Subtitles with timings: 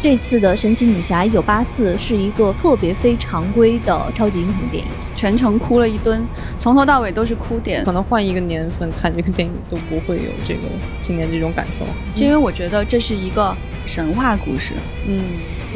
[0.00, 6.24] 这次的《神奇女侠一九八四》是一个特别非常规的超级英雄电影，全程哭了一吨，
[6.56, 7.84] 从头到尾都是哭点。
[7.84, 10.60] 可能换一个年份看这个电影都不会有这个
[11.02, 13.54] 今年这种感受，是因为我觉得这是一个
[13.84, 14.72] 神话故事。
[15.06, 15.22] 嗯，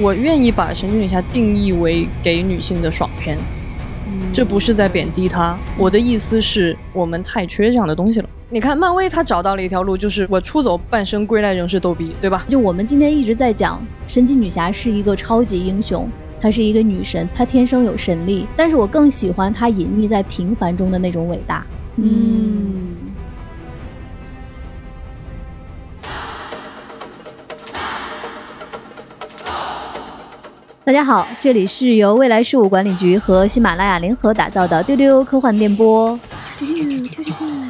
[0.01, 3.37] 我愿意把神奇女侠定义为给女性的爽片。
[4.33, 8.29] 这不是在贬低她，我的意思是我们太缺这样的东西了。
[8.51, 12.45] 你看，漫威他找到了一条路，就是我出走半生，归来仍是逗比，对吧？
[12.47, 16.07] 就我们今天一直在讲，神奇女侠是一个超级英雄，
[16.39, 18.47] 她是一个女神，她天生有神力。
[18.55, 21.67] 但是我更喜欢她隐匿在平凡中的那种伟大。
[21.97, 22.95] 嗯。
[30.85, 36.21] 大家好，这里是由未来事务管理局和喜马拉雅联合打造的丢丢科幻电波。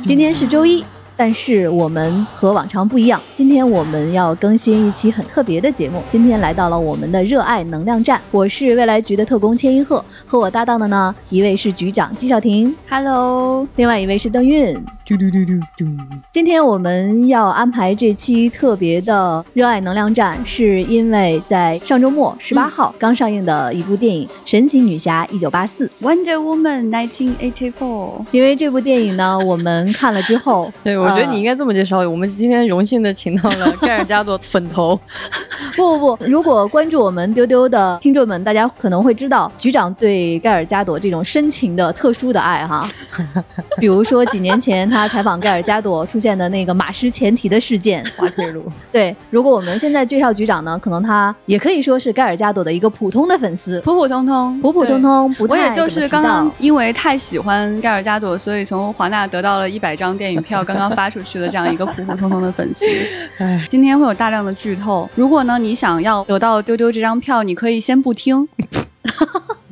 [0.07, 0.85] 今天是周一。
[1.17, 6.03] 但是我们和往常不一样，今天我们要更新一期很特别的节目。
[6.11, 15.85] 今天来到了我们的热爱能量站，我是未来局的特工千一鹤，和我搭档的呢，一位是局长季少廷，Hello，另外一位是邓运，嘟嘟嘟嘟嘟。
[16.33, 28.25] 今天我们要安排这期特别的热爱能量站，是因为在上周末十八号刚上映的一部电影《神奇女侠一九八四》（Wonder Woman 1984）。
[28.31, 30.97] 因为这部电影呢，我们看了之后， 对。
[30.97, 31.99] 我觉得你应该这么介绍。
[31.99, 34.99] 我们今天荣幸的请到了盖尔加朵粉头。
[35.77, 42.89] 不不不，如果关注我们丢丢的听众们，大家可能会知道局长对盖尔加朵这种深情的特殊的爱哈。
[43.79, 48.05] 比如说几年前他采访盖尔加朵出现的那个马失前蹄的事件。
[48.17, 48.65] 滑铁卢。
[48.93, 60.85] 对，如果我们现在介绍局长呢，可能他也可以说是盖尔加朵的一个普通的粉丝，普普通通，普普通通，不我也就是刚刚因为太喜欢盖尔加朵，所以从华纳得到了一百张电影票，刚刚。
[60.95, 62.85] 发出去的这样一个普普通通的粉丝，
[63.39, 65.11] 哎，今天会有大量的剧透。
[65.17, 68.47] 如果呢，你想要得到丢丢这张票，你可以先不听。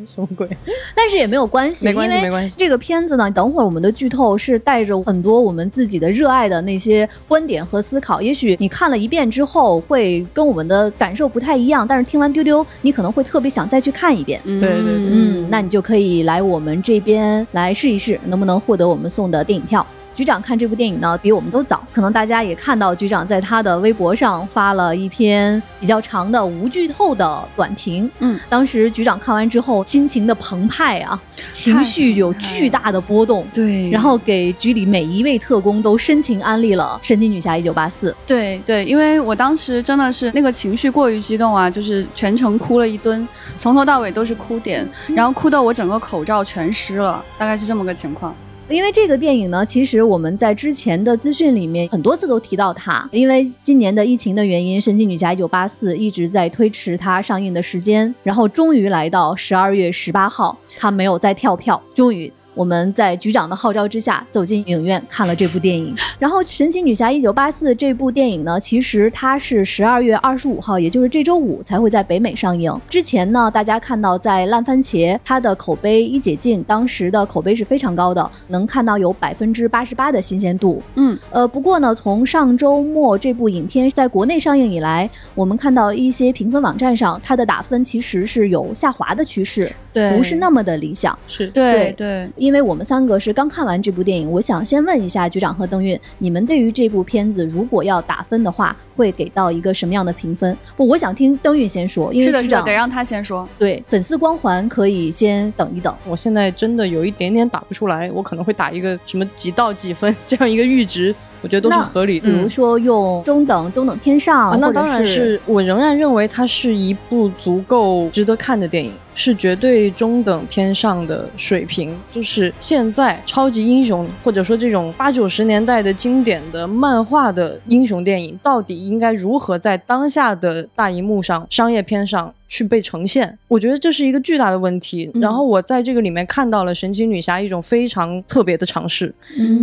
[0.13, 0.49] 什么鬼？
[0.95, 2.55] 但是也没有关系，没关系，没关系。
[2.59, 8.21] 这个片子呢，等会儿我们的剧透是带着很多我们自己的热爱的那些观点和思考。
[8.21, 14.41] 也许你看了一遍之后，会跟我们的感受不太一样，但是听完丢丢，你可能会特别想再去看一遍。
[14.45, 19.87] 对对对，嗯，那你就可以来我们这边来试一试，能不能获得我们送的电影票。
[20.15, 21.83] 局长看这部电影呢，比我们都早。
[21.93, 28.11] 可能大家也看到，局长在他的微博上发了一篇比较长的无剧透的短评。
[28.19, 33.47] 嗯，当时局长看完之后，心情的澎湃啊，情绪有巨大的波动。
[33.53, 38.11] 对，然后给局里每一位特工都深情安利了《神奇女侠一九八四》。
[38.27, 43.27] 对对，因为我当时真的是那个情绪过于激动啊，就是全程哭了一吨，
[43.59, 48.35] 从头到尾都是哭点，然后哭到我整个口罩全湿了，大概是这么个情况。
[48.73, 53.07] 因为这个电影呢，其实我们在之前的资讯里面很多次都提到它。
[53.13, 62.33] 因为今年的疫情的原因，《神奇女侠一九八四》一直在推迟它上映的时间，然后终于来到十二月十八号，它没有再跳票，终于。
[62.55, 72.73] 我们在局长的号召之下走进影院看了这部电影， 然后《神奇女侠一九八四》这部电影呢，其实它是十二月二十五号，也就是这周五才会在北美上映。
[72.89, 80.83] 之前呢，大家看到在烂番茄它的口碑一解禁，当时的口碑是非常高的，能看到有百分之八十八的新鲜度。
[80.97, 89.73] 嗯，呃，不过呢，从上周末这部影片在国内上映以来，我们看到一些评分网站上它的打分其实是有下滑的趋势。
[89.93, 91.17] 对，不是那么的理想。
[91.29, 100.57] 是对对，因为我们三个是刚看完这部电影，我想先问一下局长和邓运，你们对于这部片子如果要打分的话，会给到一个什么样的评分？
[100.77, 103.49] 不，我想听邓运先说，因为是的，得让他先说。
[103.59, 105.95] 对，粉丝光环可以先等一等。
[106.07, 111.15] 我现在真的有一点点打不出来，我可能会打一个什么几到几分这样一个阈值。
[111.43, 121.95] 我觉得都是合理的，比如说用中等、中等偏上，那当然是我仍然认为它是一部足够值得看的电影，是绝对中等偏上的水平。
[122.13, 132.33] 就是现在超级英雄或者说这种八九十年代的经典的漫画的英雄电影，到底应该如何在当下的大荧幕上、商业片上？
[132.53, 135.11] 去被呈现，我觉得这是一个巨大的问题。
[135.15, 139.15] 然后我在这个里面看到了神奇女侠一种非常特别的尝试，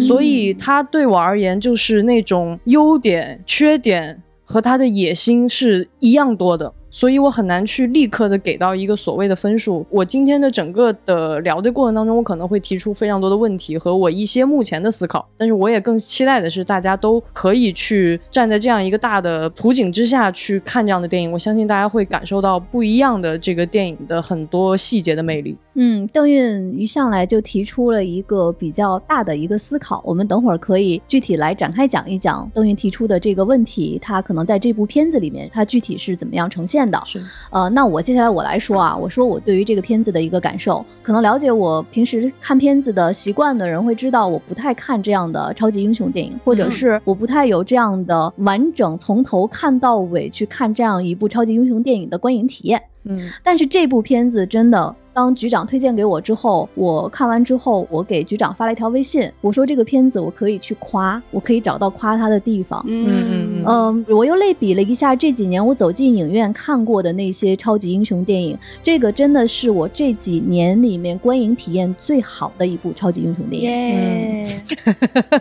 [0.02, 6.74] 所以它对我而言就是那种优点、缺点和她的野心是一样多的。
[6.92, 9.86] 所以我很难去立刻的给到一个所谓的分数。
[9.90, 15.28] 我今天的整个的聊的过程当中，我可能会提出非常多的问题和我一些目前的思考。
[15.38, 21.32] 但是我也更期待的是，大家都可以去站在这样一个大的图景之下去看这样的电影。
[21.32, 25.56] 我相信大家会感受到不一样的这个电影的很多细节的魅力。
[25.76, 36.79] 嗯，邓运一上来就提出了一个比较大的一个思考，我们等会儿可以具体来展开讲一讲邓运提出的这个问题，他可能在这部片子里面他具体是怎么样呈现。
[36.80, 37.02] 荐的。
[37.06, 52.82] 是，呃，那我接下来我来说啊，我说我对于这个片子的一个感受，可能了解我平时看片子的习惯的人会知道，我不太看这样的超级英雄电影，或者嗯是我不太有这样的完整从头看到尾去看这样一部超级英雄电影的观影体验。
[53.04, 53.30] 嗯。
[53.44, 62.84] 但是这部片子真的，当局长推荐给我之后，我看完之后，我给局长发了一条微信，我说这个片子我可以去夸，我可以找到夸他的地方。
[62.88, 74.46] 嗯嗯嗯，我又类比了一下这几年我走进影院看过的那些超级英雄电影，这个真的是我这几年里面观影体验最好的一部超级英雄电影。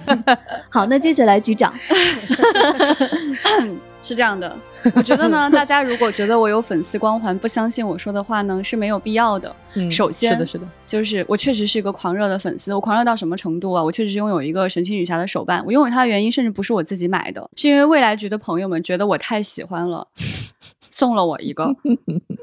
[0.06, 0.24] 嗯，
[0.68, 1.72] 好，那接下来局长，
[4.08, 4.56] 是这样的，
[4.94, 9.54] 我觉得呢， 大家如果觉得我有粉丝光环，不相信我说的话呢，是没有必要的。
[9.74, 13.84] 嗯首先是的，是的，就是我确实是一个狂热的粉丝，我狂热到什么程度啊？
[13.84, 20.08] 我确实是拥有一个神奇女侠的手办，我拥有它的原因甚至不是我自己买的，是因为未来局的朋友们觉得我太喜欢了，
[20.90, 21.70] 送了我一个。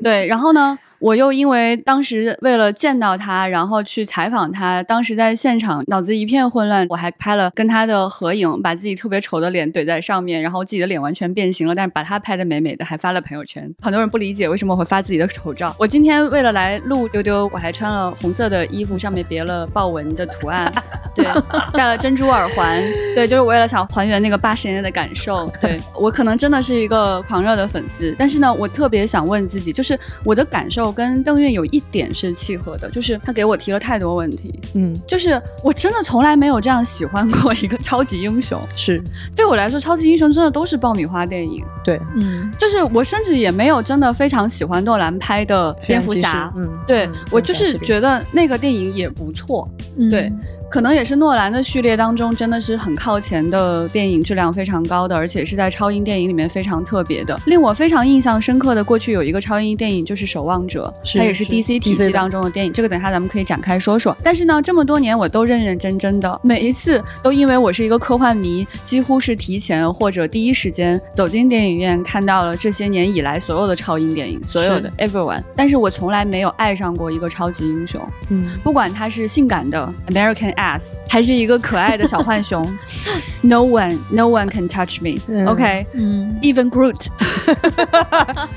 [0.04, 13.72] 对，然后呢，我又因为当时为了见到他，然后去采访他，当时在现场脑子一片混乱，我还拍了跟他的合影，把自己特别丑的脸怼在上面，然后自己的脸完全变形了，但是把他拍的美美的，还发了朋友圈。
[13.84, 15.76] 很多人不理解为什么我会发自己的丑照。
[15.78, 20.74] 我今天为了来录丢丢，我还穿了红色的衣服，上面别了豹纹的图案，
[21.14, 21.24] 对，
[21.74, 22.82] 戴了珍珠耳环，
[23.14, 25.48] 对，就是为了想还原那个八十年代的感受。
[25.62, 35.00] 对我可能真的是一个狂热的粉丝，但是呢，我特别想问自己，就是我的感受跟邓韵有一点是契合的，就是他给我提了太多问题，嗯。
[35.06, 38.60] 就是我真的从来没有这样喜欢过一个超级英雄。
[38.76, 39.04] 是。
[39.36, 42.50] 对我来说，超级英雄真的都是爆米花电影，对，嗯。
[42.58, 46.52] 就是我甚至也没有真的非常喜欢诺兰拍的蝙蝠侠。
[46.56, 50.10] 嗯，对、嗯我就是觉得那个电影也不错，嗯。
[50.10, 50.32] 对
[50.76, 57.40] 可能也是诺兰的序列当中真的是很靠前的电影，质量非常高的，而且是在超英电影里面非常特别的。
[57.46, 64.14] 令我非常印象深刻的，过去有一个超英电影就是《守望者》，是它也是是 DC 体系当中的电影，这个等一下咱们可以展开说说。
[64.22, 78.06] 但是呢，这么多年我都认认真真的，每一次都因为我是一个科幻迷，几乎是提前或者第一时间走进电影院，看到了这些年以来所有的超英电影，所有的 everyone，但是我从来没有爱上过一个超级英雄。
[78.28, 82.66] 嗯不管他是性感的 American ass，还是一个可爱的小浣熊，
[83.42, 86.36] No one, no one can touch me、嗯 OK，嗯。
[86.42, 87.06] Even Groot。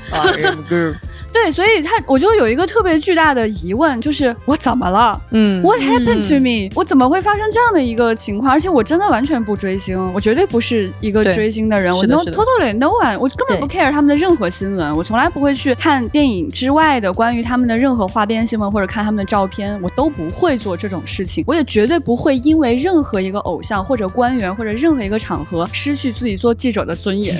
[1.31, 5.21] 对，所以他我就有一个特别巨大的疑问，就是我怎么了？
[5.29, 8.51] 嗯？What happened to me？、我怎么会发生这样的一个情况？
[8.51, 27.35] 而且我真的完全不追星，我绝对不是一个追星的人，我 no totally no one，我根本不 care 他们的任何新闻，我从来不会去看电影之外的关于他们的任何花边新闻或者看他们的照片，我都不会做这种事情，我也绝对不会因为任何一个偶像或者官员或者任何一个场合失去自己做记者的尊严。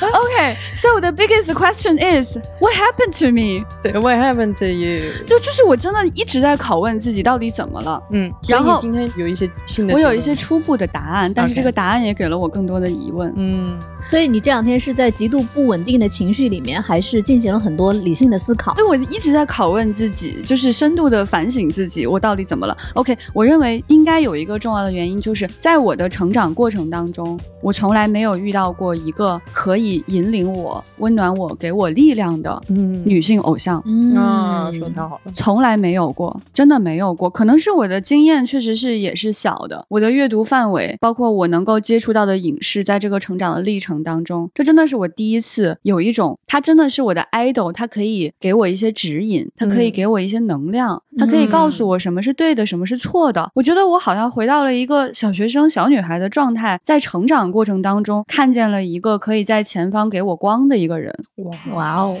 [0.00, 3.64] Okay, so the biggest question is, what happened to me?
[3.82, 5.12] 对，What happened to you？
[5.26, 8.02] 对，就是我真的一直在拷问自己，到底怎么了？
[8.10, 13.32] 嗯，然后今天有一些新的，我有一些，初步的答案，但是这个答案也给了我更多的疑问。
[13.36, 18.74] 嗯，所以你这两天是在极度不稳定的情绪里面，还是进行了很多理性的思考？
[18.74, 33.80] 对，我一直在拷问自己，就是深度的反省自己，我到底怎么了？OK，我认为应该有一个重要的原因，就是在我的成长过程当中，我从来没有遇到过一个可以引领我、温暖我、给我力量的嗯女性偶像。
[33.86, 37.30] 嗯啊，说得太好了，从来没有过，真的没有过。
[37.30, 53.48] 可能是我的经验确实是也是小的，我的阅读范围，包括我能够接触到的影视，在这个成长的历程当中，这真的是我第一次有一种，他真的是我的 idol，他可以给我一些指引，他可以嗯给我一些能量，他可以告诉我什么是对的，什么是错的。
[53.54, 61.14] 我觉得我好像回到了一个小学生、小女孩的状态，在成长过程当中看见了一个可以在前方给我光的一个人。
[61.36, 62.18] 哇，哇哦，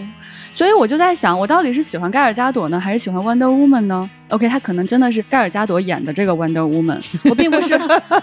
[0.52, 7.78] 所以我就在想，我到底是喜欢盖尔加朵呢，还是喜欢 Wonder Woman 呢？OK，他可能真的是盖尔加朵演的这个 Wonder Woman， 我并不是，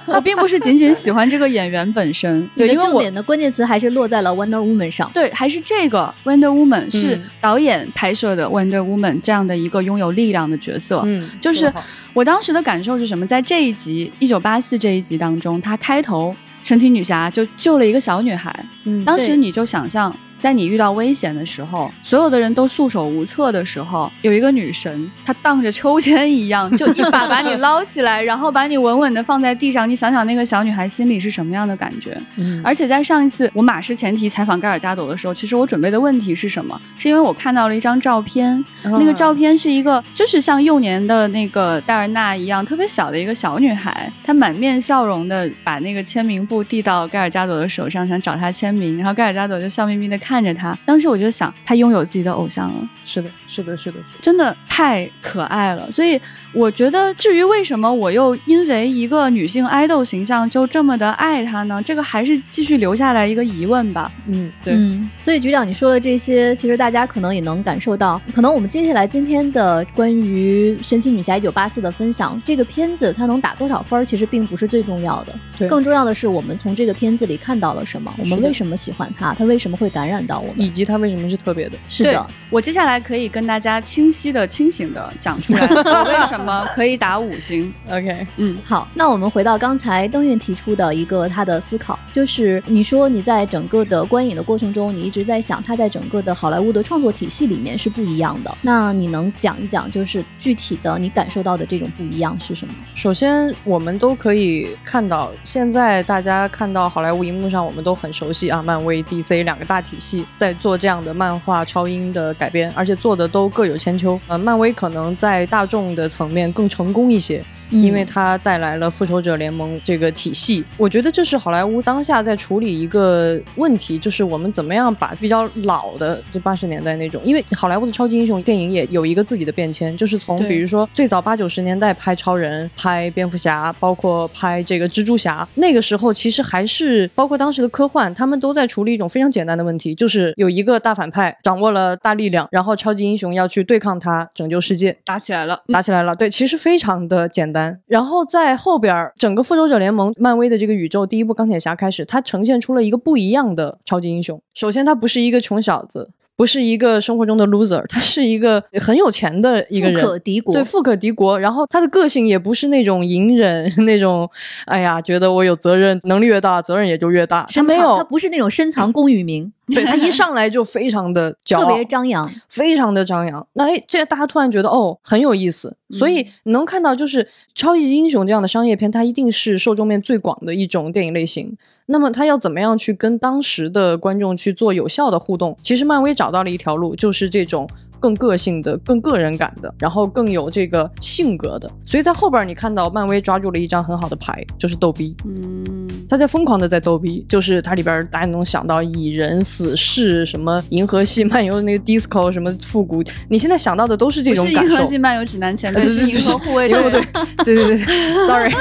[0.05, 5.11] 我并不是仅仅喜欢这个演员本身，对，因为我重点的关键词还是落在了 Wonder Woman 上。
[5.13, 11.03] 对，还是这个 Wonder Woman 是嗯导演拍摄的 Wonder Woman 这样的一个拥有力量的角色。
[11.05, 11.71] 嗯，就是
[12.13, 13.23] 我当时的感受是什么？
[13.27, 29.89] 在这一集一九八四这一集当中，她开头神奇女侠就救了一个小女孩，嗯当时你就想象在你遇到危险的时候，所有的人都束手无策的时候，有一个女神，她荡着秋千一样，就一把把你捞起来，然后把你稳稳的放在地上。
[29.89, 32.19] 你想想那个小女孩心里是什么样的感觉？
[32.37, 36.79] 嗯而且在上一次我马失前蹄采访盖尔加朵的时候，其实我准备的问题是什么？
[36.97, 50.77] 是因为我看到了一张照片，那个照片是一个就是像幼年的那个戴尔娜一样特别小的一个小女孩，她满面笑容的把那个签名簿递到盖尔加朵的手上，想找她签名，然后盖尔加朵就笑眯眯的看着她。
[50.85, 52.89] 当时我就想，她拥有自己的偶像了。
[53.05, 56.19] 是的，是的，是的，是真的太可爱了，所以
[56.53, 61.81] 我觉得，至于为什么我又因为一个女性爱豆形象就这么的爱她呢？
[61.83, 64.11] 这个还是继续留下来一个疑问吧。
[64.25, 80.55] 嗯，对，嗯，所以局长你说的这些，其实大家可能也能感受到，可能我们接下来今天的关于《神奇女侠一九八四》的分享，这个片子它能打多少分儿，其实并不是最重要的，对更重要的是我们从这个片子里看到了什么，我们为什么喜欢它，它为什么会感染到我们。
[80.57, 81.77] 以及它为什么是特别的？
[81.87, 87.73] 是的，我接下来可以跟大家清晰的、清醒的讲出来， 我为什么可以打五星。
[87.89, 98.57] OK，嗯，好，那我们回到刚才邓运提出的一个他的思考，就是你说你在整个的观影的过程中，你一直在想他在整个的好莱坞的创作体系里面是不一样的。
[98.61, 102.73] 那你能讲一讲，就是具体的你感受到的这种不一样是什么？
[102.95, 110.06] 首先，我们都可以看到，现在大家看到好莱坞荧幕上，我们都很熟悉啊，漫威、DC 两个大体系
[110.37, 114.19] 在做这样的漫画超英的改编，而且做的都各有千秋。
[114.27, 117.43] 呃，漫威可能在大众的层面更成功一些。
[117.69, 144.97] 因为它带来了复仇者联盟这个体系，我觉得这是好莱坞当下在处理一个问题，就是我们怎么样把比较老的就八十年代那种，因为好莱坞的超级英雄电影也有一个自己的变迁，就是从比如说最早八九十年代拍超人、拍蝙蝠侠，包括拍这个蜘蛛侠，那个时候其实还是包括当时的科幻，他们都在处理一种非常简单的问题，就是有一个大反派掌握了大力量，然后超级英雄要去对抗他，拯救世界。
[145.03, 145.61] 打起来了。
[145.73, 147.56] 打起来了，对，其实非常的简单。
[147.85, 154.41] 然后在后边，整个复仇者联盟、漫威的这个宇宙，第一部钢铁侠开始，它呈现出了一个不一样的超级英雄。
[154.53, 161.37] 首先，他不是一个穷小子，不是一个生活中的 loser，他是一个很有钱的一个富人，可敌国，对，富可敌国。
[161.39, 164.29] 然后他的个性也不是那种隐忍， 那种，
[164.67, 167.47] 哎呀，觉得我有责任，能力越大，责任也就越大。
[167.51, 172.29] 他没有，他不是那种深藏功与名，对他一 上来就非常的骄傲特，别张扬。
[172.47, 173.45] 非常的张扬。
[173.53, 181.57] 那哎，这大家突然觉得哦很有意思，所以你能看到就是超级英雄这样的商业片，它一定是受众面最广的一种电影类型。
[181.87, 185.57] 那么他要怎么样去跟当时的观众去做有效的互动？
[185.63, 187.67] 其实漫威找到了一条路，就是这种。
[187.99, 195.15] 更个性的、更个人感的，然后更有这个性格的，所以在后边你看到漫威抓住了一张很好的牌，就是逗逼。
[195.25, 204.61] 嗯，他在疯狂的在逗逼，就是它里边大家能想到蚁人、死侍、什么银河系漫游的那个 disco 什么复古，你现在想到的都是这种感受。
[204.61, 207.01] 是银河系漫游指南前对对是银河护卫对对队。
[207.43, 207.85] 对对对对，
[208.27, 208.53] sorry，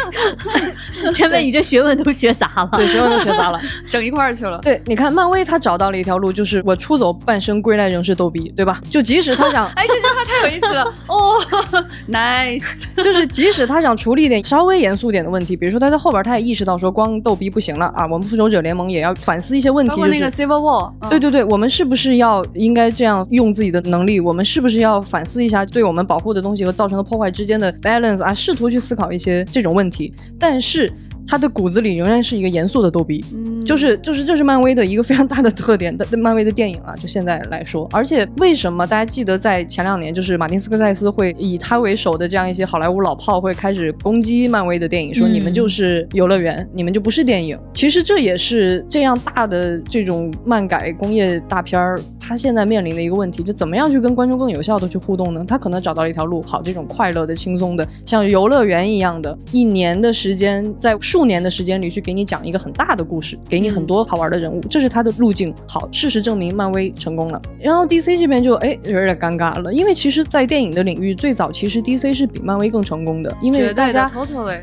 [1.13, 2.69] 前面你这学问都学杂了。
[2.73, 3.61] 对，学问都学杂了。
[3.89, 4.59] 整一块儿去了。
[4.63, 8.81] 对，你看漫威他找到了一条路，就是我出走半生，归来仍是逗逼，对吧？
[8.91, 11.35] 就即使他想，哎，这句话太有意思了 哦
[12.09, 12.63] ，nice。
[13.03, 24.21] 就是即使他想处理一点稍微严肃点的问题，比如说他在后边他也意识到说光逗逼不行了啊，我们复仇者联盟也要反思一些问题，包括那个 Civil War，嗯对对对，我们是不是要应该这样用自己的能力？
[24.21, 28.33] 我们是不是要反思一下对我们保护的东西和造成的破坏之间的 balance 啊？
[28.33, 30.93] 试图去思考一些这种问题，但是
[31.27, 33.25] 他的骨子里仍然是一个严肃的逗逼。
[33.35, 47.59] 嗯就是就是这是漫威的一个非常大的特点的漫威的电影啊，就现在来说，而且为什么大家记得在前两年，就是马丁斯科塞斯会以他为首的这样一些好莱坞老炮会开始攻击漫威的电影，说嗯你们就是游乐园，你们就不是电影。
[47.75, 55.45] 其实这也是这样大的这种漫改工业大片儿，它现在面临的一个问题，就怎么样去跟观众更有效的去互动呢？
[55.47, 65.55] 他可能找到了一条路，好，这种快乐的、轻松的，像游乐园一样的，一年的时间，在数年的时间里去给你讲一个很大的故事，给你很多好玩的人物，这是他的路径。
[65.67, 67.41] 好，事实证明漫威成功了。
[67.59, 74.13] 然后 DC 这边就哎有点尴尬了，因为其实，在电影的领域，最早其实 DC 是比漫威更成功的，因为大家。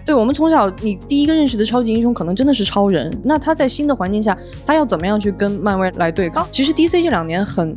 [0.05, 3.11] 对我们从小，你第一个认识的超级英雄可能真的是超人。
[3.23, 6.47] 那他在新的环境下，他要怎么样去跟漫威来对抗？
[6.51, 7.75] 其实 DC 这两年很。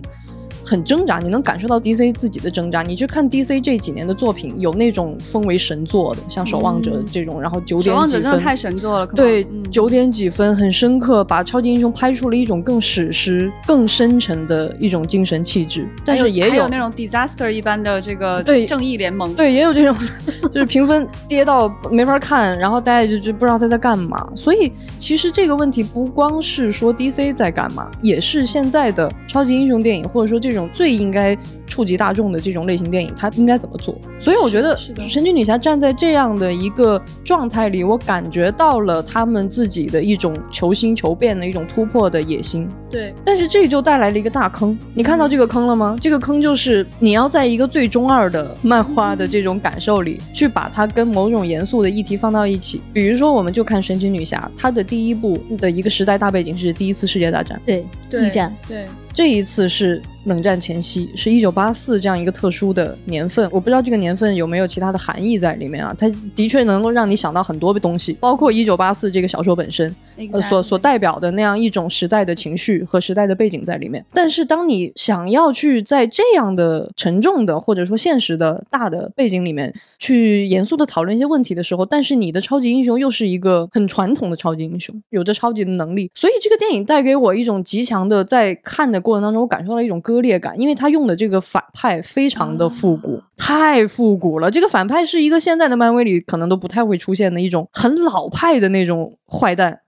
[0.66, 2.82] 很挣扎，你能感受到 DC 自己的挣扎。
[2.82, 15.88] 你去看 DC 这几年的作品，有那种封为神作的，像《守望者》这种，然后九点几分，守望者真的太神作了，对，九点几分很深刻，把超级英雄拍出了一种更史诗、更深沉的一种精神气质。
[16.04, 19.96] 但是也有那种 disaster 一般的这个对正义联盟，对，也有这种
[20.50, 24.26] 就是评分跌到没法看，然后大家就就不知道他在干嘛。
[24.35, 33.96] 所以其实这个问题不光是说 DC 在干嘛，也是现在的超级英雄电影，或者说这种这种最应该触及大众的这种类型电影，它应该怎么做？
[34.18, 42.68] 所以我觉得神奇女侠站在这样的一个状态里，我感觉到了他们自己的一种求新求变的一种突破的野心。
[42.88, 45.99] 对，但是这就带来了一个大坑，你看到这个坑了吗？
[46.00, 52.80] 这个坑就是你要在一个最中二的漫画的这种感受里，去把它跟某种严肃的议题放到一起。
[52.92, 57.85] 比如说，我们就看神奇女侠，它的第一部的一个时代大背景是第一次世界大战，对，
[58.25, 58.87] 一战，对。
[59.12, 63.49] 这一次是冷战前夕，是一九八四这样一个特殊的年份。
[63.51, 65.95] 我不知道这个年份有没有其他的含义在里面啊？
[65.99, 69.95] 它的确能够让你想到很多的东西，包括一九八四这个小说本身，
[70.32, 74.04] 呃，所所代表的那样一种时代的情绪和时代的背景在里面。
[74.12, 89.00] 但是，当你想要去在这样的沉重的或者说现实的大的背景里面去严肃的讨论一些问题的时候，但是你的超级英雄又是一个很传统的超级英雄，有着超级的能力，所以这个电影带给我一种极强的在看的。
[89.06, 94.50] 过程当中，我感受到一种割裂感，因为他用的这个反派非常的复古，太复古了。
[94.50, 99.80] 这个反派是一个现在的漫威里可能都不太会出现的一种很老派的那种坏蛋。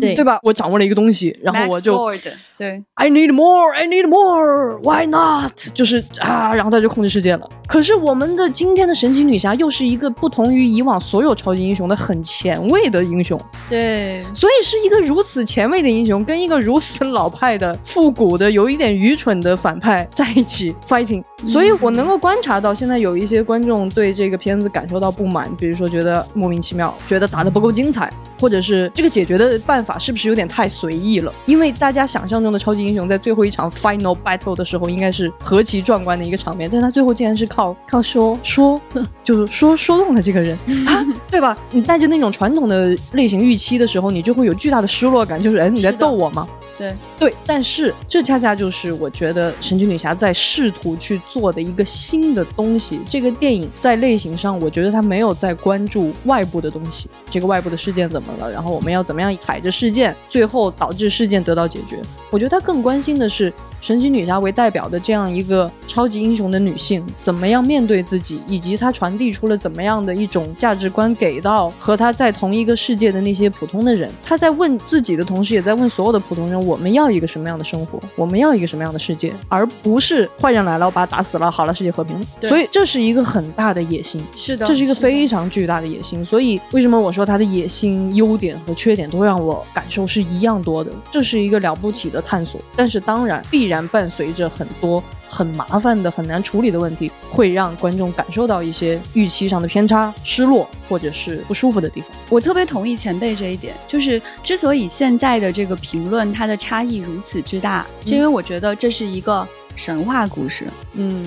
[0.00, 0.38] 对对吧？
[0.42, 2.10] 我掌握了一个东西，然后我就
[2.56, 5.52] 对，I need more, I need more, why not？
[5.74, 7.48] 就是啊，然后他就控制世界了。
[7.66, 21.22] 可是我们的今天的神奇女侠又是一个不同于以往所有超级英雄的很前卫的英雄，对，所以是一个如此前卫的英雄跟一个如此老派的复古的有一点愚蠢的反派在一起 fighting。
[21.46, 28.08] 所以我能够观察到，现在有一些观众对这个片子感受到不满，比如说觉得莫名其妙，觉得打的不够精彩，
[28.40, 29.44] 或者是这个解决的。
[29.44, 31.32] 的办法是不是有点太随意了？
[31.44, 38.80] 因为大家想象中的超级英雄在最后一场 final battle 的时候，应该是何其壮观的一个场面，但他最后竟然是靠靠说说，
[39.22, 41.54] 就是说说动了这个人啊，对吧？
[41.70, 46.48] 你带着那种传统的类型预期的时候，你就会有巨大的失落感，就是哎，你在逗我吗？
[46.76, 53.00] 对对，但是这恰恰就是我觉得神奇女侠在试图去做的一个新的东西。
[53.08, 62.00] 这个电影在类型上，我觉得它没有在关注外部的东西，这个外部的事件怎么了，然后我们要怎么样踩着事件，最后导致事件得到解决。
[62.30, 63.52] 我觉得他更关心的是。
[63.84, 74.10] 神奇女侠为代表的这样一个超级英雄的女性，怎么样面对自己，以及她传递出了怎么样的一种价值观给到和她在同一个世界的那些普通的人？
[74.22, 78.00] 她在问自己的同时，也在问所有的普通人：我们要一个什么样的生活？
[78.16, 79.34] 我们要一个什么样的世界？
[79.50, 82.18] 而不是坏人来了，我把他打死了，好了，世界和平。
[82.40, 86.24] 所以这是一个很大的野心，是的，这是一个非常巨大的野心。
[86.24, 90.90] 所以为什么我说她的野心、优点和缺点都让我感受是一样多的？
[91.10, 94.44] 这是一个了不起的探索，但是当然必然伴随着。
[94.54, 102.10] 很多很麻烦的、很难处理的问题，会让观众感受到一些预期上的偏差、失落或者是不舒服的地方。
[102.28, 110.66] 我特别同意前辈这一点，就是之所以现在的这个评论它的差异如此之大，是因为我觉得这是一个神话故事。
[110.92, 111.24] 嗯。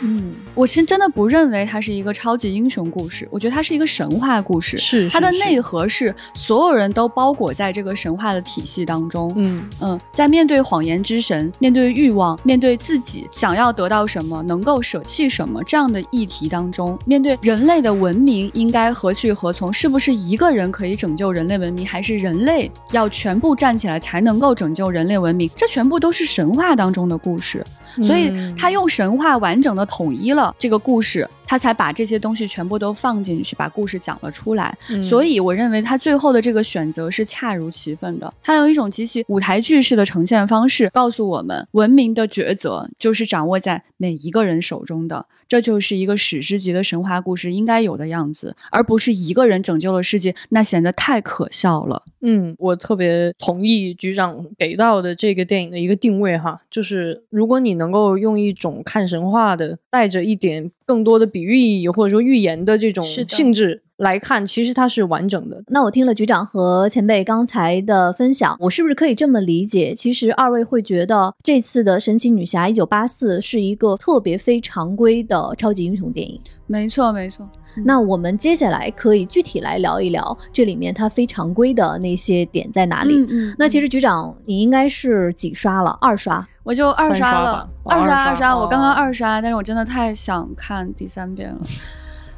[0.00, 4.78] 嗯，我其实真的不认为它是一个超级英雄故事，我觉得它是一个神话故事。
[4.78, 9.32] 是它的内核是所有人都包裹在这个神话的体系当中。
[9.36, 25.50] 嗯嗯，在面对谎言之神、面对欲望、面对自己想要得到什么、能够舍弃什么这样的议题当中，面对人类的文明应该何去何从，是不是一个人可以拯救人类文明，还是人类要全部站起来才能够拯救人类文明？
[25.56, 27.64] 这全部都是神话当中的故事。
[28.02, 34.76] 所以他用神话完整的统一了这个故事，他才把这些东西全部都放进去，把故事讲了出来。
[35.02, 38.30] 所以我认为他最后的这个选择是恰如其分的。
[38.42, 45.24] 他用一种极其舞台剧式的呈现方式，告诉我们文明的抉择就是掌握在每一个人手中的。
[45.48, 52.02] 这就是一个史诗级的神话故事应该有的样子，而不是一个人拯救了世界，那显得太可笑了。
[52.20, 63.82] 嗯，我特别同意局长给到的这个电影的一个定位哈，就是如果你能够用一种看神话的，带着一点更多的比喻意义或者说预言的这种性质。
[63.98, 65.60] 来看，其实它是完整的。
[65.66, 69.92] 那我听了局长和前辈刚才的分享，我是不是可以这么理解？
[69.92, 76.40] 其实二位会觉得这次的《神奇女侠一九八四》是一个特别非常规的超级英雄电影。
[76.66, 77.48] 没错，没错。
[77.84, 83.16] 那我们接下来可以具体来聊一聊这里面它非常规的那些点在哪里。
[83.16, 83.54] 嗯嗯。
[83.58, 85.90] 那其实局长，你应该是几刷了？
[86.00, 86.46] 二刷？
[86.62, 88.56] 我就二刷了，二刷二刷。
[88.56, 91.58] 我刚刚二刷，但是我真的太想看第三遍了。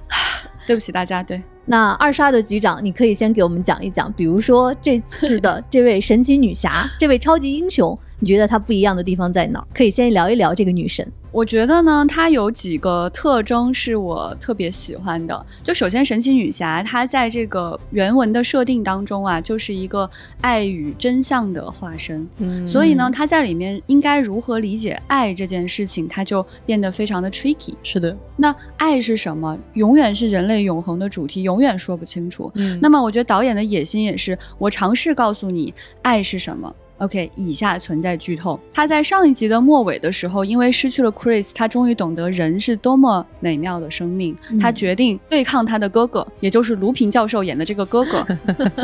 [0.70, 1.20] 对不起大家。
[1.20, 9.66] 对，那二刷的局长，你可以先给我们讲一讲，比如说这次的 这位神奇女侠，这位超级英雄，你觉得她不一样的地方在哪儿？
[9.72, 11.06] 可以先聊一聊这个女神。
[11.32, 15.46] 我觉得呢，她有几个特征是我特别喜欢的。
[15.62, 22.28] 就首先，神奇女侠她在这个原文的设定当中啊，就是一个爱与真相的化身。
[22.38, 27.74] 嗯，所以呢，她在里面应该如何理解爱这件事情，她就变得非常的 tricky。
[27.84, 29.56] 是的，那爱是什么？
[29.74, 32.50] 永远是人类永恒的主题，永远说不清楚。
[32.56, 36.74] 嗯，那么我觉得导演的野心也是，我尝试告诉你爱是什么。
[37.00, 38.60] OK，以下存在剧透。
[38.74, 44.36] 他在上一集的末尾的时候，因为失去了 Chris，他终于懂得人是多么美妙的生命。
[44.60, 48.26] 他决定对抗他的哥哥，也就是卢平教授演的这个哥哥。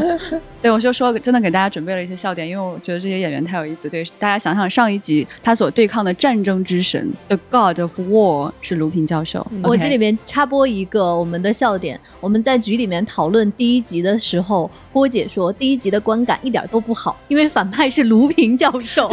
[0.63, 3.87] 对，我就说真的给大家准备了一些笑点，因为我觉得这些演员太有意思。
[3.87, 9.47] 对，大家想想上一集他所对抗的战争之神 The God of War 是卢平教授。
[9.63, 18.06] 我这里面插播一个我们的笑点，我们在局里面讨论第一集的时候，郭姐说第一集的观感一点都不好，因为反派是。
[18.09, 19.11] 卢平教授，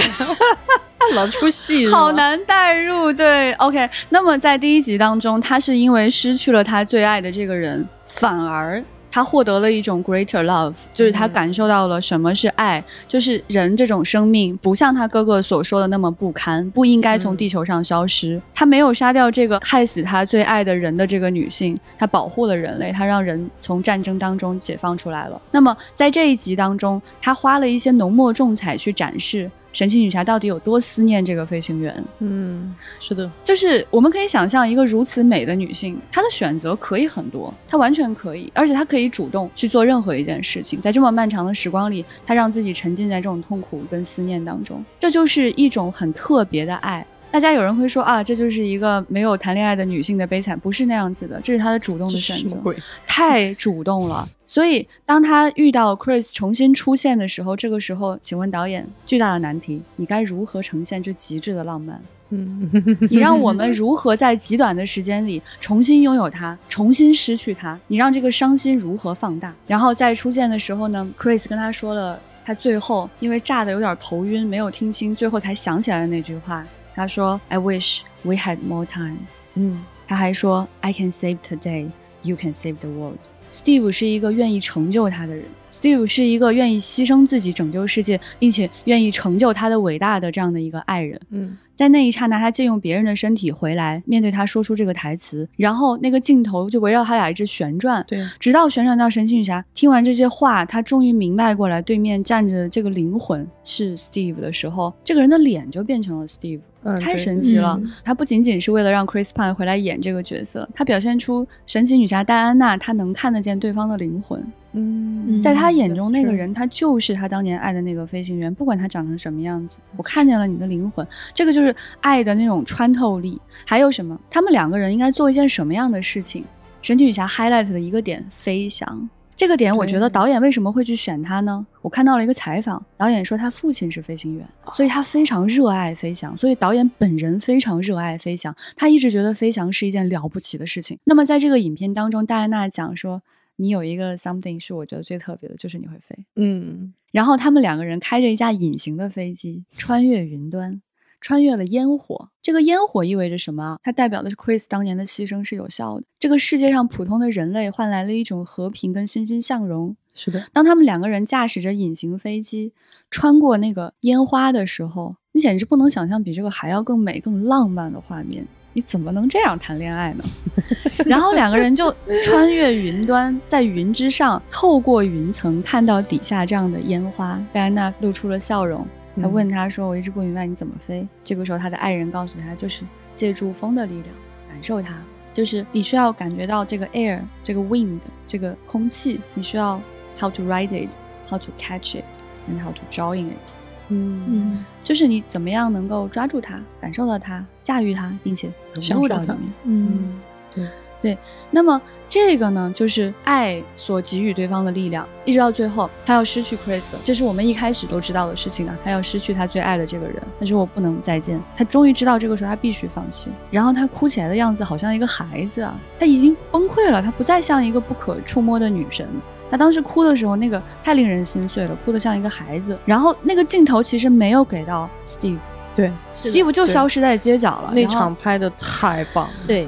[1.16, 3.12] 老出戏，好难代入。
[3.12, 3.90] 对，OK。
[4.10, 8.84] 那么在第一集当中，他是因为失去了他最爱的这个人，反而。
[9.14, 18.42] 他获得了一种 greater love，就是他感受到了什么是爱，就是人这种生命不像他哥哥所说的那么不堪，不应该从地球上消失。
[18.56, 25.40] 他没有杀掉这个害死他最爱的人的这个女性，他保护了人类，他让人从战争当中解放出来了。
[25.52, 29.52] 那么在这一集当中，他花了一些浓墨重彩去展示。
[29.74, 32.04] 神奇女侠到底有多思念这个飞行员？
[32.20, 40.80] 嗯，是的，就是我们可以想象一个如此美的女性，她的选择可以很多，她完全可以，而且她可以主动去做任何一件事情。
[40.80, 47.06] 在这么漫长的时光里，她让自己沉浸在这种痛苦跟思念当中，这就是一种很特别的爱。
[47.34, 52.56] 大家有人会说啊，这就是一个没有谈恋爱的女性的悲惨，不是那样子的，这是她的主动的选择，
[53.08, 54.30] 太主动了。
[54.46, 62.00] 所以当她遇到 Chris 重新出现的时候，这个时候，请问导演，巨大的难题，你该如何呈现这极致的浪漫？
[62.30, 62.70] 嗯，
[63.10, 67.76] 你让我们如何在极短的时间里重新拥有它，重新失去它？
[67.88, 69.52] 你让这个伤心如何放大？
[69.66, 76.64] 然后在出现的时候呢，Chris 跟他说了，他最后因为炸的有点头晕，没有听清，最后才想起来的那句话。
[76.96, 79.18] 他说：“I wish we had more time。”
[79.56, 81.90] 嗯，他还说：“I can save today,
[82.22, 83.20] you can save the world。”
[83.52, 91.20] Steve 是一个愿意成就他的人，Steve 是一个愿意牺牲自己拯救世界，并且愿意成就他的伟大的这样的一个爱人。
[91.30, 91.58] 嗯。
[91.76, 106.62] 在那一刹那，他借用别人的身体回来，面对他说出这个台词，然后那个镜头就围绕他俩一直旋转，对，直到旋转到神奇女侠听完这些话，他终于明白过来，对面站着的这个灵魂是 Steve 的时候，这个人的脸就变成了 Steve，
[107.00, 107.80] 太神奇了。
[108.04, 114.44] 他不仅仅是为了让 Chris Pine 回来演这个角色，他表现出神奇女侠戴安娜，她能看得见对方的灵魂。
[114.76, 123.40] 嗯，在他眼中，那个人他就是他当年爱的那个飞行员，不管他长成什么样子，我看见了你的灵魂，这个就是爱的那种穿透力。
[123.66, 124.20] 还有什么？
[124.32, 126.44] 他们两个人应该做一件什么样的事情？
[126.82, 129.08] 神奇女侠 highlight 的一个点，飞翔。
[129.44, 131.68] 这个点，我觉得导演为什么会去选他呢？
[131.82, 140.98] 我看到了一个采访，导演说他父亲是飞行员，所以他非常热爱飞翔，所以导演本人非常热爱飞翔，他一直觉得飞翔是一件了不起的事情。
[141.04, 143.22] 那么在这个影片当中，戴安娜讲说。
[143.58, 146.18] 你有一个 something 是我觉得最特别的，就是你会飞。
[146.38, 150.82] 嗯，然后他们两个人开着一架隐形的飞机，穿越云端，
[151.24, 152.28] 穿越了烟火。
[152.42, 153.78] 这个烟火意味着什么？
[153.82, 156.04] 它代表的是 Chris 当年的牺牲是有效的。
[156.20, 159.96] 这个世界上普通的人类换来了一种和平跟欣欣向荣。
[160.14, 162.74] 是的，当他们两个人驾驶着隐形飞机
[163.10, 168.46] 穿过那个烟花的时候，你简直不能想象比这个还要更美、更浪漫的画面。
[168.74, 170.24] 你怎么能这样谈恋爱呢？
[171.06, 177.40] 然后两个人就穿越云端，在云之上，透过云层看到底下这样的烟花。
[177.54, 178.86] 戴安娜露出了笑容，
[179.22, 184.16] 她问他说：“我一直不明白你怎么飞。”这个时候，他的爱人告诉他：“就是借助风的力量，
[184.50, 184.96] 感受它。
[185.34, 189.20] 就是你需要感觉到这个 air，这个 wind，这个空气。
[189.34, 189.80] 你需要
[190.18, 193.54] how to ride it，how to catch it，and how to join it。”
[193.90, 198.50] 嗯，就是你怎么样能够抓住它，感受到它，驾驭它，并且
[198.90, 199.38] 融入到里面。
[199.66, 200.22] 嗯，
[200.54, 200.68] 对。
[201.02, 201.18] 对，
[201.52, 201.82] 那么
[202.14, 219.10] 这个呢，就是爱所给予对方的力量，一直到最后，他要失去 Chris，这是我们一开始都知道的事情啊，他要失去他最爱的这个人，但是我不能再见，他终于知道这个时候他必须放弃，然后他哭起来的样子好像一个孩子啊，他已经崩溃了，他不再像一个不可触摸的女神。
[219.50, 222.78] 他当时哭的时候，那个太令人心碎了，哭得像一个孩子。
[222.86, 225.38] 然后那个镜头其实没有给到 Steve，
[225.76, 227.72] 对，Steve 就消失在街角了。
[227.74, 229.68] 那场拍的太棒了，对。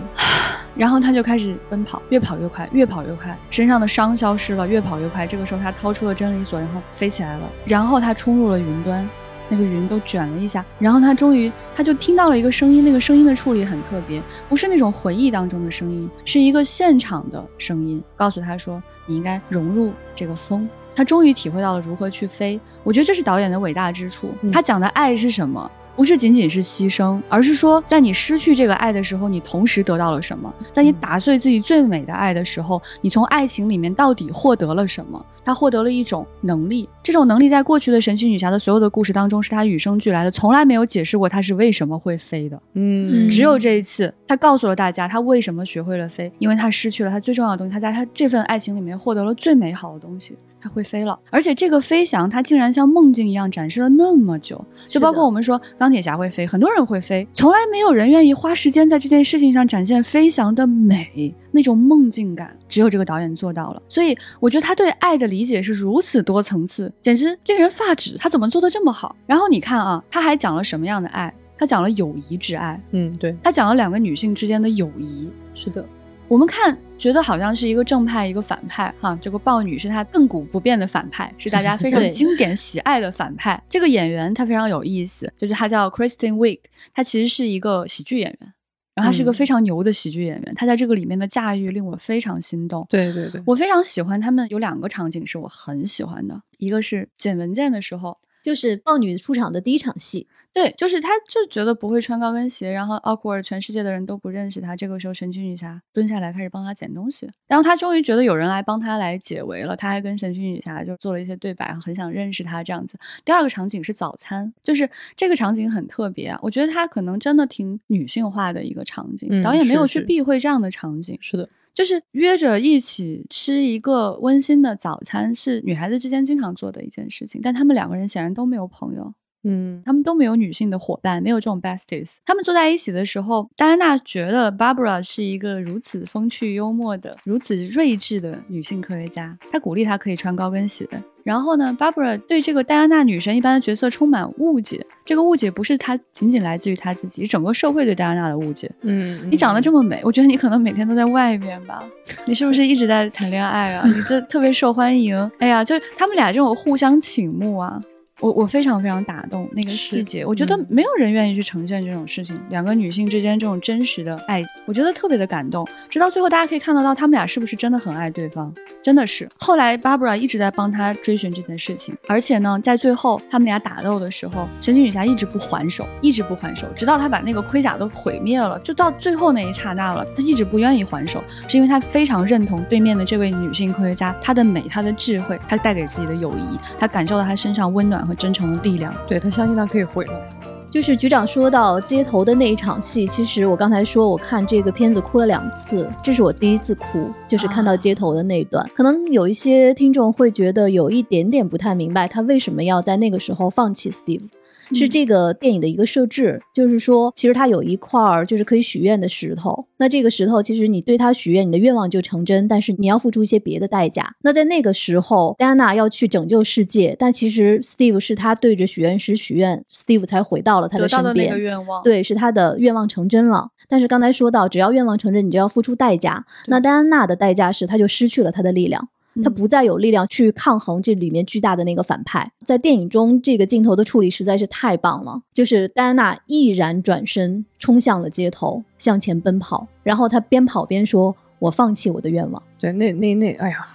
[0.76, 5.26] 然后他就开始奔跑，越跑越快，越跑越快，身上的伤消失了，越跑越快。
[5.26, 7.50] 这个时候他掏出了真理锁，然后飞起来了。
[7.66, 9.08] 然后他冲入了云端，
[9.48, 10.66] 那个云都卷了一下。
[10.78, 20.68] 然后他终于，他就听到了一个声音，那个声音的处理很特别，不是那种回忆当中的声音，是一个现场的声音，告诉他说你应该融入这个风。
[20.94, 22.60] 他终于体会到了如何去飞。
[22.84, 24.34] 我觉得这是导演的伟大之处。
[24.52, 25.72] 他讲的爱是什么？
[25.96, 30.54] 不是仅仅是牺牲，而是说，在你失去这个爱的时候，你同时得到了什么？
[30.74, 35.26] 在你打碎自己最美的爱的时候，你从爱情里面到底获得了什么？
[35.44, 42.60] 他获得了一种能力，这种能力在过去的神奇女侠的所有的故事当中是他与生俱来的，从来没有解释过他是为什么会飞的。
[42.74, 50.36] 嗯，只有这一次，他告诉了大家他为什么学会了飞，因为他失去了他最重要的东西，他在他这份爱情里面获得了最美好的东西。
[50.66, 54.60] 他会飞了，而且这个飞翔，它竟然像梦境一样展示了那么久。
[54.88, 63.82] 就包括我们说钢铁侠会飞，很多人会飞，从来没有人愿意花时间在这件事情上展现飞翔的美，那种梦境感，只有这个导演做到了。
[63.88, 68.18] 所以我觉得他对爱的理解是如此多层次，简直令人发指。
[68.18, 69.16] 他怎么做的这么好？
[69.28, 71.32] 然后你看啊，他还讲了什么样的爱？
[71.60, 72.82] 他讲了友谊之爱。
[72.90, 75.30] 嗯，对，他讲了两个女性之间的友谊。
[75.54, 75.86] 是的。
[76.28, 83.62] 我们看，觉得好像是一个正派，一个反派，哈，这个豹女是她亘古不变的反派，是大家非常 经典喜爱的反派。
[83.70, 86.60] 这个演员她非常有意思，就是她叫 Kristen Wiig，
[86.94, 88.54] 她其实是一个喜剧演员，
[88.96, 92.86] 然后她是一个非常牛的喜剧演员，她在这个里面的驾驭令我非常心动。
[92.90, 100.28] 对对对，我非常喜欢他们有两个场景是我很喜欢的，一个是捡文件的时候，就是豹女出场的第一场戏。
[100.56, 104.74] 对，就是他，就觉得不会穿高跟鞋，然后 awkward，全世界的人都不认识他。
[104.74, 109.76] 这个时候，神奇女侠蹲下来开始帮他捡东西，然后他终于觉得有人来帮他来解围了。
[109.76, 112.98] 他还跟神奇女侠就做了一些对白，很想认识他这样子。
[113.26, 121.18] 第二个场景是早餐，就是这个场景很特别啊，我觉得他可能真的挺女性化的一个场景，导演没有去避讳这样的场景。
[121.20, 129.14] 是的，就是约着一起吃一个温馨的早餐，是女孩子之间经常做的一件事情，但他们两个人显然都没有朋友。
[129.46, 132.18] 嗯，他们都没有女性的伙伴，没有这种 besties。
[132.26, 139.38] 他们坐在一起的时候，戴安娜觉得 Barbara 是一个如此风趣幽默的、如此睿智的女性科学家。
[139.52, 140.88] 她鼓励她可以穿高跟鞋。
[141.24, 144.86] 然后呢，Barbara 对这个戴安娜女神一般的角色充满误解。
[145.04, 148.70] 这个误解不是她仅仅来自于她自己，整个社会对戴安娜的误解。
[148.82, 151.84] 嗯，你长得这么美，我觉得你可能每天都在外面吧？
[152.26, 153.88] 你是不是一直在谈恋爱啊？
[153.88, 155.18] 你这特别受欢迎。
[155.40, 157.82] 哎呀，就是他们俩这种互相倾慕啊。
[158.22, 165.68] 我我非常非常打动那个细节，我觉得没有人愿意去呈现这种事情，两个女性之间这种真实的爱，我觉得特别的感动。
[165.90, 169.28] 直到最后，大家可以看得到他们俩是不是真的很爱对方，真的是。
[169.38, 188.05] 后来 Barbara 一直在帮他追寻这件事情，而且呢，在最后他们俩打斗的时候，神奇女侠一直不还手，一直不还手，直到他把那个盔甲都毁灭了，就到最后那一刹那了，他一直不愿意还手，是因为他非常认同对面的这位女性科学家，她的美，她的智慧，她带给自己的友谊，他感受到她身上温暖。
[188.06, 190.30] 和真诚的力量，对他相信他可以回来。
[190.70, 198.70] 就是局长说到街头的那一场戏，其实我刚才说我看这个片子哭了两次，这是我第一次哭，就是看到街头的那一段。
[198.76, 204.28] 可能有一些听众会觉得有一点点不太明白，他为什么要在那个时候放弃 Steve。
[204.74, 209.68] 是这个电影的一个设置，就是说，其实它有一块儿就是可以许愿的石头。
[209.78, 214.16] 那这个石头，其实你对它许愿，你的愿望就成真，但是你要付出一些别的代价。
[214.24, 221.32] 那在那个时候，戴安娜要去拯救世界，但其实 Steve 是他对着许愿石许愿，Steve 才回到了他的身边。
[221.32, 223.50] 个愿望，对，是他的愿望成真了。
[223.68, 226.26] 但是刚才说到，只要愿望成真，你就要付出代价。
[226.48, 228.90] 那戴安娜的代价是，他就失去了他的力量。
[229.24, 232.32] 他不再有力量去抗衡这里面巨大的那个反派。
[232.46, 235.22] 在电影中，这个镜头的处理实在是太棒了。
[235.34, 243.68] 就是戴安娜毅然转身冲向了街头，向前奔跑，然后他边跑边说：“我放弃我的愿望。”对，那那那，哎呀，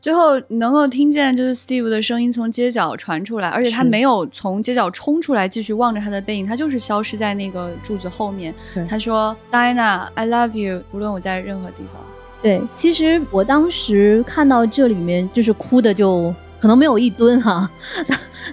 [0.00, 8.54] 最后能够听见就是 Steve 的声音从街角传出来，而且他没有从街角冲出来继续望着他的背影，他就是消失在那个柱子后面。
[8.88, 12.02] 他说：“Diana，I love you，无论我在任何地方。”
[12.44, 17.70] 对，其实我当时看到这里面就是哭的，就可能没有一吨哈，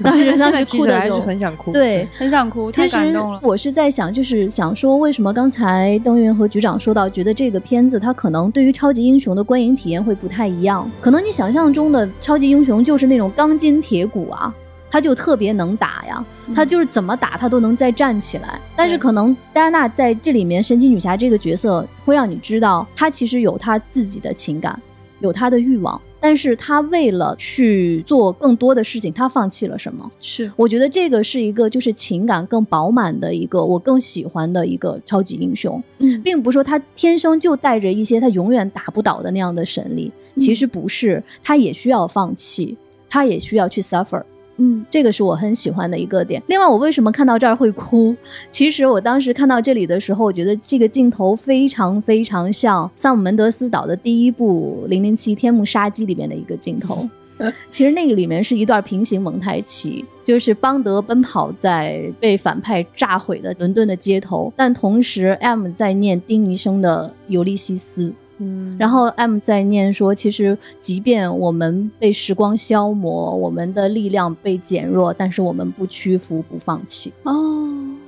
[0.01, 3.39] 当时当时哭的还是很想哭，对，很想哭，太感动了。
[3.43, 10.89] 我是在想，就是想说，为什么刚才邓云和局长说到，觉得这个片子它可能对于超级英雄的观影体验会不太一样？
[11.01, 14.55] 可能你想象中的超级英雄就是那种钢筋铁骨啊，
[14.91, 16.23] 他就特别能打呀，
[16.53, 18.59] 他就是怎么打他都能再站起来。
[18.75, 24.79] 但是可能戴安娜在这里面神奇女侠这个角色会让你知道，她其实有她自己的情感，
[25.21, 25.99] 有她的欲望。
[26.23, 30.07] 但是他为了去做更多的事情，他放弃了什么？
[30.19, 42.77] 是，我觉得这个是一个就是情感更饱满的一个我更喜欢的一个超级英雄，嗯，并不是说他天生就带着一些他永远打不倒的那样的神力，其实不是，他也需要放弃，
[43.09, 44.21] 他也需要去 suffer。
[44.57, 46.41] 嗯，这个是我很喜欢的一个点。
[46.47, 48.15] 另外，我为什么看到这儿会哭？
[48.49, 57.09] 其实我当时看到这里的时候，我觉得这个镜头非常非常像萨姆门德斯导的第一部《零零七：天幕杀机》里面的一个镜头。
[57.71, 68.09] 其实那个里面是一段平行蒙太奇，就是邦德奔跑在被反派炸毁的伦敦的街头，但同时 M 在念丁尼生的《尤利西斯》。
[68.41, 77.13] 嗯，然后 M 在念说，其实即便我们被时光消磨，我们的力量被减弱，但是我们不屈服，不放弃。
[77.23, 77.33] 哦，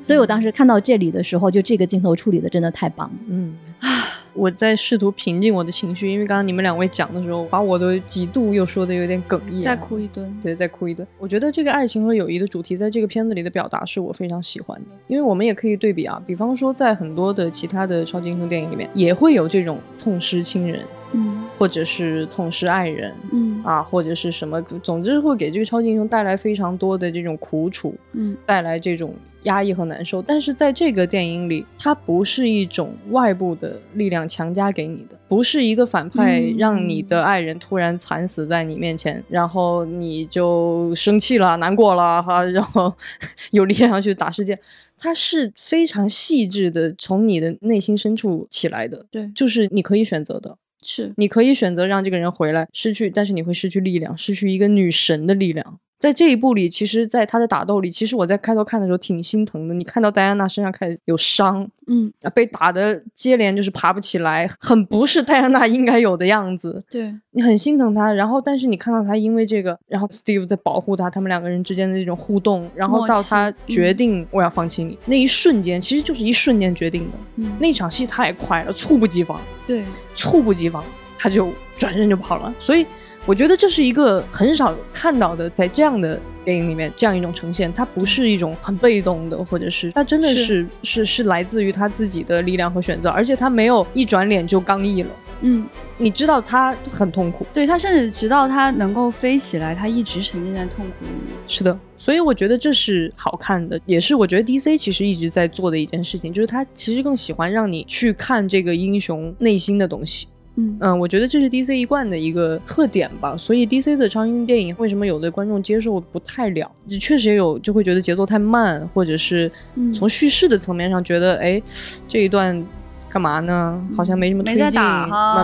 [0.02, 3.16] 所以我当时看到这里的时候，就这个镜头处理的真的太棒了。
[3.28, 3.54] 嗯，
[4.34, 11.08] 我在试图平静我的情绪，因为刚刚你们两位讲的时候，把我的几度又说的有点哽咽，再哭一顿，对，再哭一顿。
[11.18, 30.22] 我觉得这个爱情和友谊的主题，在这个片子里的表达是我非常喜欢的，因为我们也可以对比啊，比方说在很多的其他的超级英雄电影里面，也会有这种痛失亲人，嗯，或者是痛失爱人，嗯啊，或者是什么，总之会给这个超级英雄带来非常多的这种苦楚，嗯，带来这种压抑和难受。
[30.22, 42.94] 但是在这个电影里，它不是一种外部的力量强加给你的，不是一个反派嗯让你的爱人突然惨死在你面前，然后你就生气了、难过了哈，然后
[43.52, 44.58] 有力量去打世界。
[44.98, 50.58] 它是非常细致的从你的内心深处起来的，对，就是你可以选择的。
[50.86, 55.80] 是，你可以选择让这个人回来，失去，但是你会失去力量，失去一个女神的力量。
[56.04, 59.74] 在这一部里，其实，在他的打斗里，其实我在开头看的时候挺心疼的。
[59.74, 66.84] 你看到戴安娜身上开始有伤，嗯，啊，被打的接连就是爬不起来，很不是戴安娜应该有的样子。
[66.92, 77.18] 对，你很心疼她，然后但是你看到她因为这个，然后 Steve 在保护她，他们两个人之间的这种互动，然后到他决定我要放弃你、那一瞬间，其实就是一瞬间决定的。
[77.38, 79.40] 嗯，那场戏太快了，猝不及防。
[79.66, 79.86] 对，
[80.16, 80.84] 猝不及防，
[81.18, 82.54] 他就转身就跑了。
[82.60, 82.86] 所以
[83.26, 95.10] 我觉得这是一个很少看到的，在这样的电影里面这样一种呈现，它不是一种很被动的，或者是它真的是是是是来自于他自己的力量和选择，而且他没有一转脸就刚毅了。
[95.40, 95.66] 嗯，
[95.98, 101.38] 你知道他很痛苦，对他甚至直到他能够飞起来，他一直沉浸在痛苦里面。
[101.48, 110.28] 是的，所以我觉得这是好看的，也是我觉得 DC 其实一直在做的一件事情，就是他其实更喜欢让你去看这个英雄内心的东西。
[110.56, 116.72] 嗯嗯，我觉得这是 DC 一贯的一个特点吧，所以 DC 的超英雄电影为什么有的观众接受不太了？
[117.00, 121.62] 确实也有就会觉得节奏太慢，或者是嗯从叙事的层面上觉得，哎，
[122.08, 122.64] 这一段
[123.10, 123.84] 干嘛呢？
[123.96, 124.82] 好像没什么推进，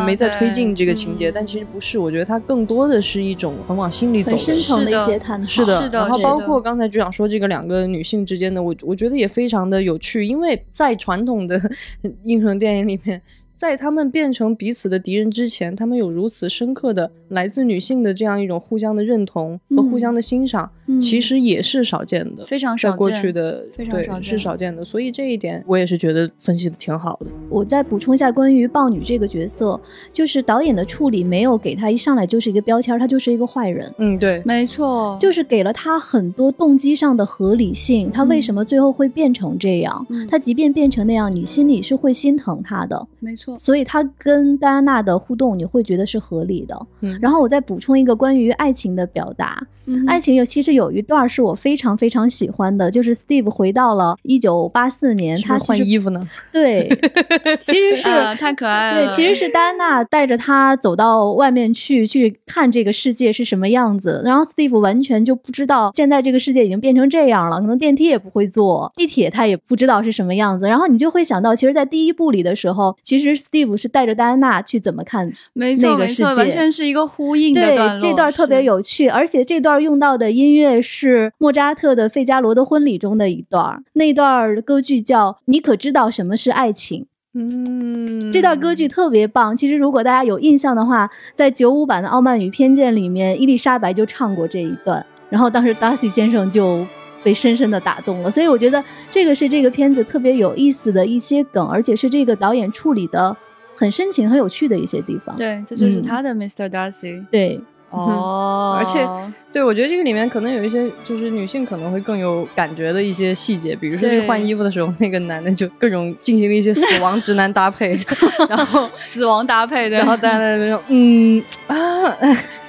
[0.06, 5.48] 没在推进这个情节，嗯但其实不是，我觉得它更多的是一种很往心里走很的深层的一些探讨。
[5.48, 11.60] 是的，是的然后包括刚才局长说这个两个女性之间的，我我觉得也非常的有趣，因为在传统的
[12.24, 13.22] 英雄电影里面，
[13.60, 27.28] 在他们变成彼此的敌人之前，他们有如此深刻的来自女性的这样一种互相的认同和互相的欣赏，嗯其实也是少见的，非常在过少见去的非常少见是少见的，所以这一点我也是觉得分析的挺好的。
[27.50, 29.80] 我再补充一下关于豹女这个角色，
[30.12, 33.92] 就是导演的处理没有给她一上来就是一个标签，她就是一个坏人。
[33.98, 40.06] 嗯，对，没错，就是给了她很多动机上的合理性，她为什么最后会变成这样？
[40.10, 43.08] 嗯她即便变成那样，你心里是会心疼她的。
[43.20, 46.88] 没错，所以她跟戴安娜的互动，你会觉得是合理的。
[47.02, 56.22] 嗯然后我再补充一个关于爱情的表达，嗯爱情有其实有一段是我非常非常喜欢的，就是 Steve 回到了一九八四年，他换衣服呢？
[56.52, 56.90] 对，
[57.62, 64.22] 其实是、啊太可爱了对，其实是戴安娜带着他走到外面去，去看这个世界是什么样子。
[64.24, 70.68] 然后 Steve 完全就不知道现在这个世界已经变成这样了，可能电梯也不会坐，地铁他也不知道是什么样子。
[70.68, 77.98] 然后你就会想到，其实，在第一部里的时候，其实 Steve 是带着戴安娜去怎么看没错没错，那个世界完全是一个呼应的对段，落。
[77.98, 87.04] 这段特别有趣，而且这段用到的音乐是莫扎特的《费加罗的婚礼》中的一段，那段歌剧叫《你可知道什么是爱情》。
[87.36, 89.56] 嗯，这段歌剧特别棒。
[89.56, 95.06] 其实，如果大家有印象的话，在九五版的《傲慢与偏见》里面，伊丽莎白就唱过这一段。
[95.30, 96.86] 然后当时 Darcy 先生就
[97.24, 103.38] 被深深的打动了，所以我觉得这个是这个片子特别有意思的一些梗，而且是这个导演处理的
[103.76, 105.36] 很深情、很有趣的一些地方。
[105.36, 106.68] 对，这就是他的 Mr.
[106.68, 107.24] Darcy。
[107.30, 107.62] 对。
[107.90, 109.08] 哦， 而且，
[109.52, 117.98] 对我觉得这个里面可能有一些就是女性可能会更有感觉的一些细节，比如说换衣服的时候，那个男的就各种进行了一些死亡直男搭配，
[118.50, 121.76] 然后 死亡搭配，然后大家在那说，嗯啊，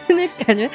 [0.09, 0.69] 那感觉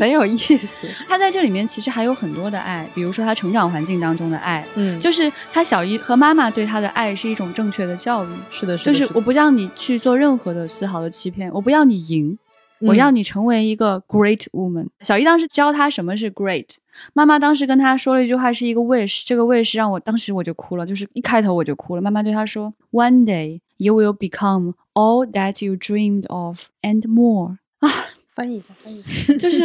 [0.00, 0.88] 很有意思。
[1.06, 12.36] 他在这里面其实还有很多的爱，比如说他成长环境当中的爱，嗯，就是他小姨和妈妈对他的爱是一种正确的教育，是的，是的，就是我不让你去做任何的丝毫的欺骗，我不要你赢。
[12.80, 14.88] 我要你成为一个 great woman。
[15.00, 16.66] 小姨当时教他什么是 great，
[17.14, 22.02] 妈妈当时跟他说了一句话，是一个 wish，这个 wish 让我当时我就哭了，就是一开头我就哭了。
[22.02, 27.88] 妈妈对他说：“One day you will become all that you dreamed of and more。”啊，
[28.28, 29.62] 翻译一下，翻译一下， 就是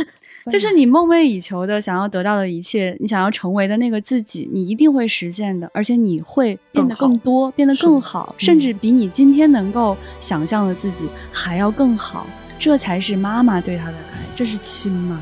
[0.50, 12.26] 就是你梦寐以求的想要得到的一切，你想要成为的那个自己，你一定会实现的，而且你会变得更多，变得更好，甚至比你今天能够想象的自己还要更好。
[12.60, 15.18] 这才是妈妈对他的爱，这是亲妈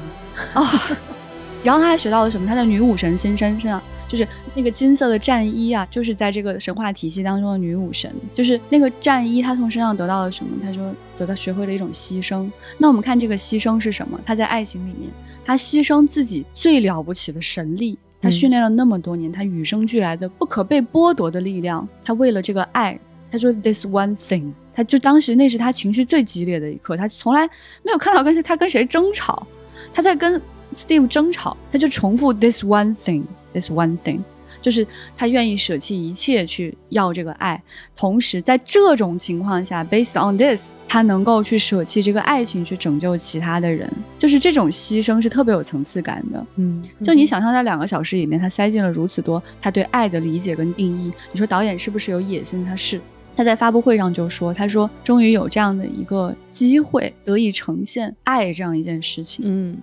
[0.55, 0.99] 啊！
[1.63, 2.47] 然后他还学到了什么？
[2.47, 10.51] 他的女武神心身上，就是那个金色的战衣啊，就是在这个神话体系当中的女武神，就是那个战衣，他从身上得到了什么？
[10.63, 12.51] 他说得到学会了一种牺牲。
[12.77, 14.21] 那我们看这个牺牲是什么？
[14.27, 15.09] 他在爱情里面，
[15.45, 22.99] 他牺牲自己最了不起的神力，他训练了那么多年，他与生俱来的不可被剥夺的力量，他为了这个爱，
[23.31, 24.53] 他说 this one thing。
[24.75, 27.45] 他就当时那是他情绪最激烈的一刻，他从来
[27.83, 29.45] 没有看到跟他跟谁争吵，
[29.93, 30.41] 他在跟
[30.73, 34.21] Steve 争吵，他就重复 this one thing，this one thing，
[34.63, 37.61] 就是他愿意舍弃一切去要这个爱，
[37.97, 46.47] 同时在这种情况下，based on this，他能够去舍弃这个爱情去拯救其他的人，就是这种牺牲是特别有层次感的。
[46.55, 52.65] 嗯，就你想象在两个小时里面，他塞进了如此多他对爱的理解跟定义，你说导演是不是有野心？
[52.65, 53.01] 他是。
[53.39, 59.77] 他在发布会上就说：“他说，终于有这样的一个机会，得以呈现爱这样一件事情。”嗯，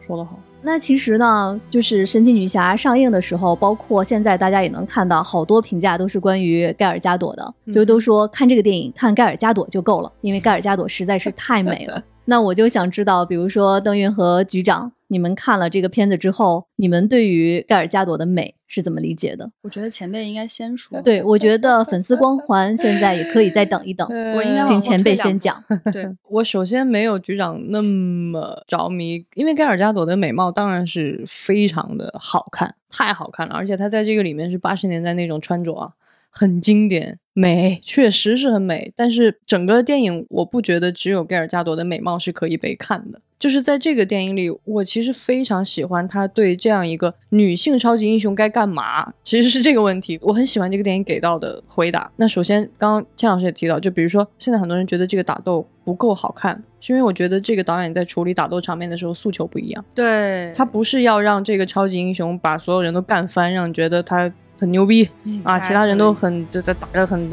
[0.00, 0.40] 说得好。
[0.62, 12.02] 那其实呢，就是神奇女侠上映的时候，包括现在大家也能看到，好多评价都是关于盖尔加朵的，就都说看这个电影看盖尔加朵就够了，因为盖尔加朵实在是太美了。
[12.24, 14.90] 那我就想知道，比如说邓云和局长。
[15.10, 19.50] 你们看了这个片子之后，你们对于盖尔加朵的美是怎么理解的？
[19.62, 21.02] 我觉得前辈应该先说。
[21.02, 24.06] 对，我觉得粉丝光环现在也可以再等一等。
[24.36, 25.64] 我应该请前辈先讲。
[25.92, 35.92] 对 我首先没有局长那么着迷，因为盖尔加朵的美貌当然是非常的好看，太好看了，而且她在这个里面是八十年代那种穿着啊。
[36.30, 43.20] 很经典，美确实是很美，但是整个电影我不觉得只有盖尔加朵的美貌是可以被看的。
[43.38, 52.10] 就是在这个电影里，我其实非常喜欢他对这样一个女性超级英雄该干嘛，其实是这个问题，我很喜欢这个电影给到的回答。
[52.16, 59.84] 那首先，刚刚千老师也提到，就比如说现在很多人觉得这个打斗不够好看，是因为我觉得这个导演在处理打斗场面的时候诉求不一样。
[59.94, 64.32] 对他不是要让这个超级英雄把所有人都干翻，让你觉得他。
[64.60, 65.08] 很牛逼
[65.44, 65.56] 啊！
[65.60, 67.30] 其他人都很在打的很。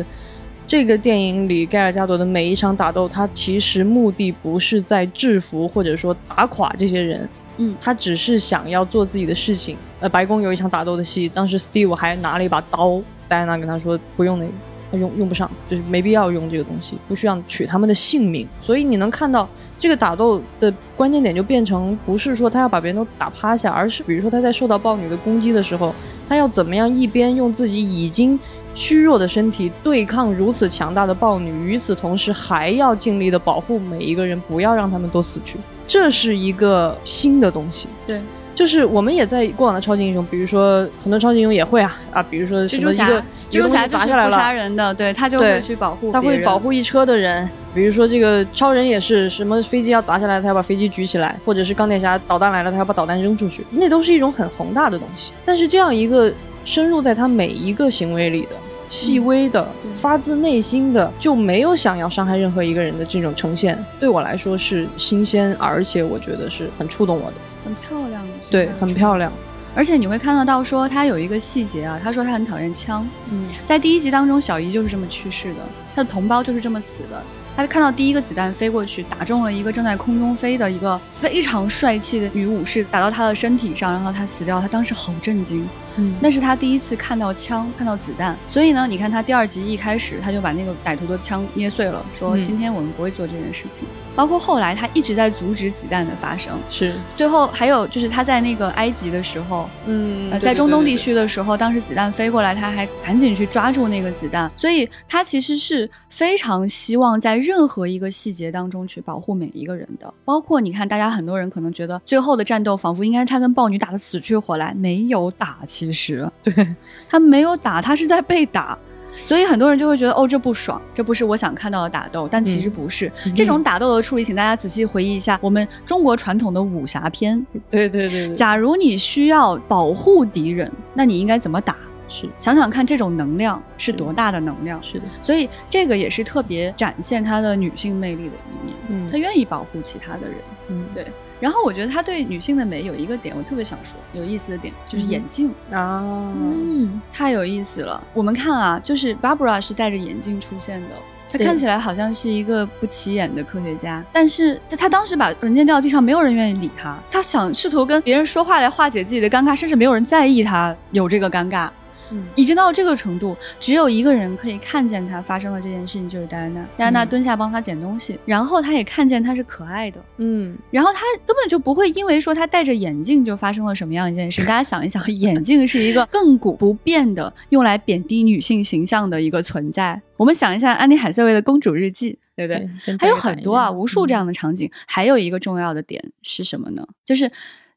[0.67, 9.77] 这个电影里盖尔加朵的每一场打斗，他其实目的不是在制服或者说打垮这些人，嗯，他只是想要做自己的事情。
[9.99, 14.51] 呃，白宫有一场打斗的戏，当时 Steve 还拿了一把刀，戴安娜跟他说不用那个，
[14.91, 18.47] 他用用不上，就是没必要用这个东西，不需要取他们的性命。
[18.59, 19.47] 所以你能看到
[19.77, 25.93] 这个打斗的关键点就变成不是说他要把别人都打趴下，而是比如说他在受到豹女的攻击的时候。
[26.27, 28.39] 他要怎么样一边用自己已经
[28.75, 35.57] 虚弱的身体对抗如此强大的豹女，与此同时还要尽力的保护每一个人，不要让他们都死去。
[35.87, 37.87] 这是一个新的东西。
[38.05, 38.19] 对，
[38.53, 47.47] 就是我们也在过往的超级英雄，比如说很多超级英雄也会啊啊，比如说什么一个蜘蛛侠砸下来了，杀人的，对他就会去保护，他会保护一车的人。
[47.73, 55.31] 比如说这个超人也是什么飞机要砸下来，他要把飞机举起来，或者是钢铁侠导弹来了，他要把导弹扔出去，那都是一种很宏大的东西。
[55.45, 56.31] 但是这样一个
[56.63, 58.55] 深入在他每一个行为里的
[58.89, 68.23] 细微的、发自内心的，就没有想要伤害任何一个人的这种呈现，对我来说是新鲜，而且我觉得是很触动我的，很漂亮。
[68.49, 69.31] 对，很漂亮。
[69.73, 73.05] 而且你会看得到，说他有一个细节啊，他说他很讨厌枪。
[73.29, 75.59] 嗯，在第一集当中，小姨就是这么去世的，
[75.93, 77.21] 他的同胞就是这么死的。
[77.57, 84.61] 他看到第一个子弹飞过去，打中了一个正在空中飞的一个非常帅气的女武士，打到他的身体上，然后他死掉。
[84.61, 85.67] 他当时好震惊，
[85.97, 88.35] 嗯那是他第一次看到枪，看到子弹。
[88.47, 93.83] 所以呢，你看他第二集一开始他就把那个歹徒的枪捏碎了，说嗯今天我们不会做这件事情。
[94.15, 96.57] 包括后来他一直在阻止子弹的发生。
[96.69, 110.13] 是，最后还有就是他在那个埃及的时候，嗯呃，在中东地区的时候，当时子弹飞过来，他还赶紧去抓住那个子弹，所以他其实是非常希望在任何一个细节当中去保护每一个人的。
[110.23, 116.75] 包括你看，大家很多人可能觉得最后的战斗仿佛应该是他跟豹女打的死去活来，没有打，其实 对，
[117.09, 118.77] 他没有打，他是在被打。
[119.23, 123.09] 所以很多人就会觉得，哦，这不爽，这不是我想看到的打斗，但其实不是。
[123.25, 131.77] 嗯这种打斗的处理，请大家仔细回忆一下我们中国传统的武侠片，对对对对，假如你需要保护敌人，那你应该怎么打？
[132.09, 134.83] 是想想看，这种能量是多大的能量？
[134.83, 138.75] 是的，所以这个也是特别展现她的女性魅力的一面。
[138.89, 140.35] 嗯她愿意保护其他的人。
[140.67, 141.07] 嗯对。
[141.39, 145.49] 然后我觉得他对女性的美有一个点，我特别想说，有意思的点就是眼镜。
[145.71, 148.01] 啊，嗯，太有意思了。
[148.13, 150.89] 我们看啊，就是 Barbara 是戴着眼镜出现的。
[151.27, 156.97] 她看起来好像是一个不起眼的科学家，但是她她当时把文件掉到地上，没有人愿意理她。
[157.11, 161.69] 她想试图跟别人说话来化解自己的尴尬，甚至没有人在意她有这个尴尬。
[162.11, 166.65] 嗯已经到这个程度，只有一个人可以看见他发生的这件事情，就是戴安娜。
[166.77, 174.41] 戴安娜嗯蹲下帮他捡东西，然后他也看见他是可爱的，嗯然后他根本就不会因为说他戴着眼镜就发生了什么样一件事。
[174.41, 180.01] 大家想一想， 眼镜是一个亘古不变的用来贬低女性形象的一个存在。
[180.17, 182.69] 我们想一下安妮海瑟薇的《公主日记》，对不对？
[182.79, 184.69] 先还有很多啊，无数这样的场景。
[184.87, 186.87] 还有一个重要的点是什么呢？
[187.05, 187.29] 就是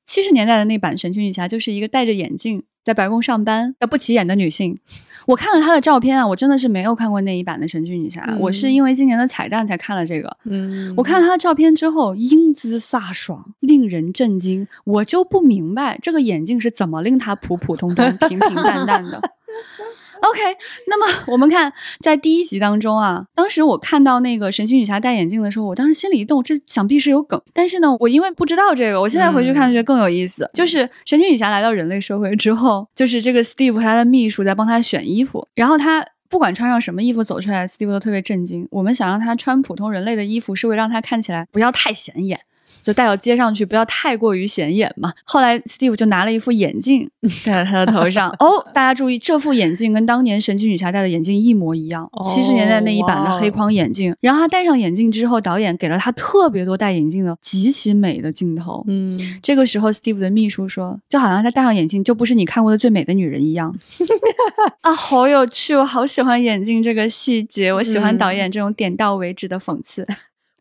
[0.04, 4.74] 七十年代的那版《神奇女侠》，就是一个戴着眼镜在白宫上班的不起眼的女性。
[5.26, 10.36] 我看了她的照片啊，我真的是没有看过那一版的《神奇女侠》嗯我是因为今年的彩蛋才看了这个。
[10.45, 14.66] 嗯，我看她的照片之后，英姿飒爽，令人震惊。
[14.84, 19.20] 我就不明白这个眼镜是怎么令她普普通通、平平淡淡的。
[20.22, 20.40] OK，
[20.86, 27.40] 那么我们看在第一集当中啊，当时我看到那个神奇女侠戴眼镜的时候，我当时心里一动，这想必是有梗。
[27.52, 30.50] 但是呢，我因为不知道这个，我现在回去看觉得更有意思。
[30.54, 36.04] 就是神奇女侠来到人类社会之后，就是这个 Steve 和他的秘书在帮他选衣服，然后他。
[36.30, 38.68] 不管穿上什么衣服走出来，Steve 都特别震惊。
[38.70, 42.38] 我们想让他穿普通人类的衣服，是为了让他看起来不要太显眼，
[42.89, 45.12] 就戴到街上去，不要太过于显眼嘛。
[45.24, 47.07] 后来 Steve 就拿了一副眼镜
[47.45, 48.30] 戴在他的头上。
[48.41, 54.16] 哦，大家注意，这副眼镜跟当年神奇女侠戴的眼镜一模一样，七十、年代那一版的黑框眼镜。
[54.22, 58.82] 然后他戴上眼镜之后，导演给了他特别多戴眼镜的极其美的镜头。
[58.89, 63.76] 嗯这个时候，Steve 的秘书说，就好像他戴上眼镜就不是你看过的最美的女人一样。
[64.80, 65.76] 啊，好有趣！
[65.76, 70.07] 我好喜欢眼镜这个细节，我喜欢导演这种点到为止的讽刺。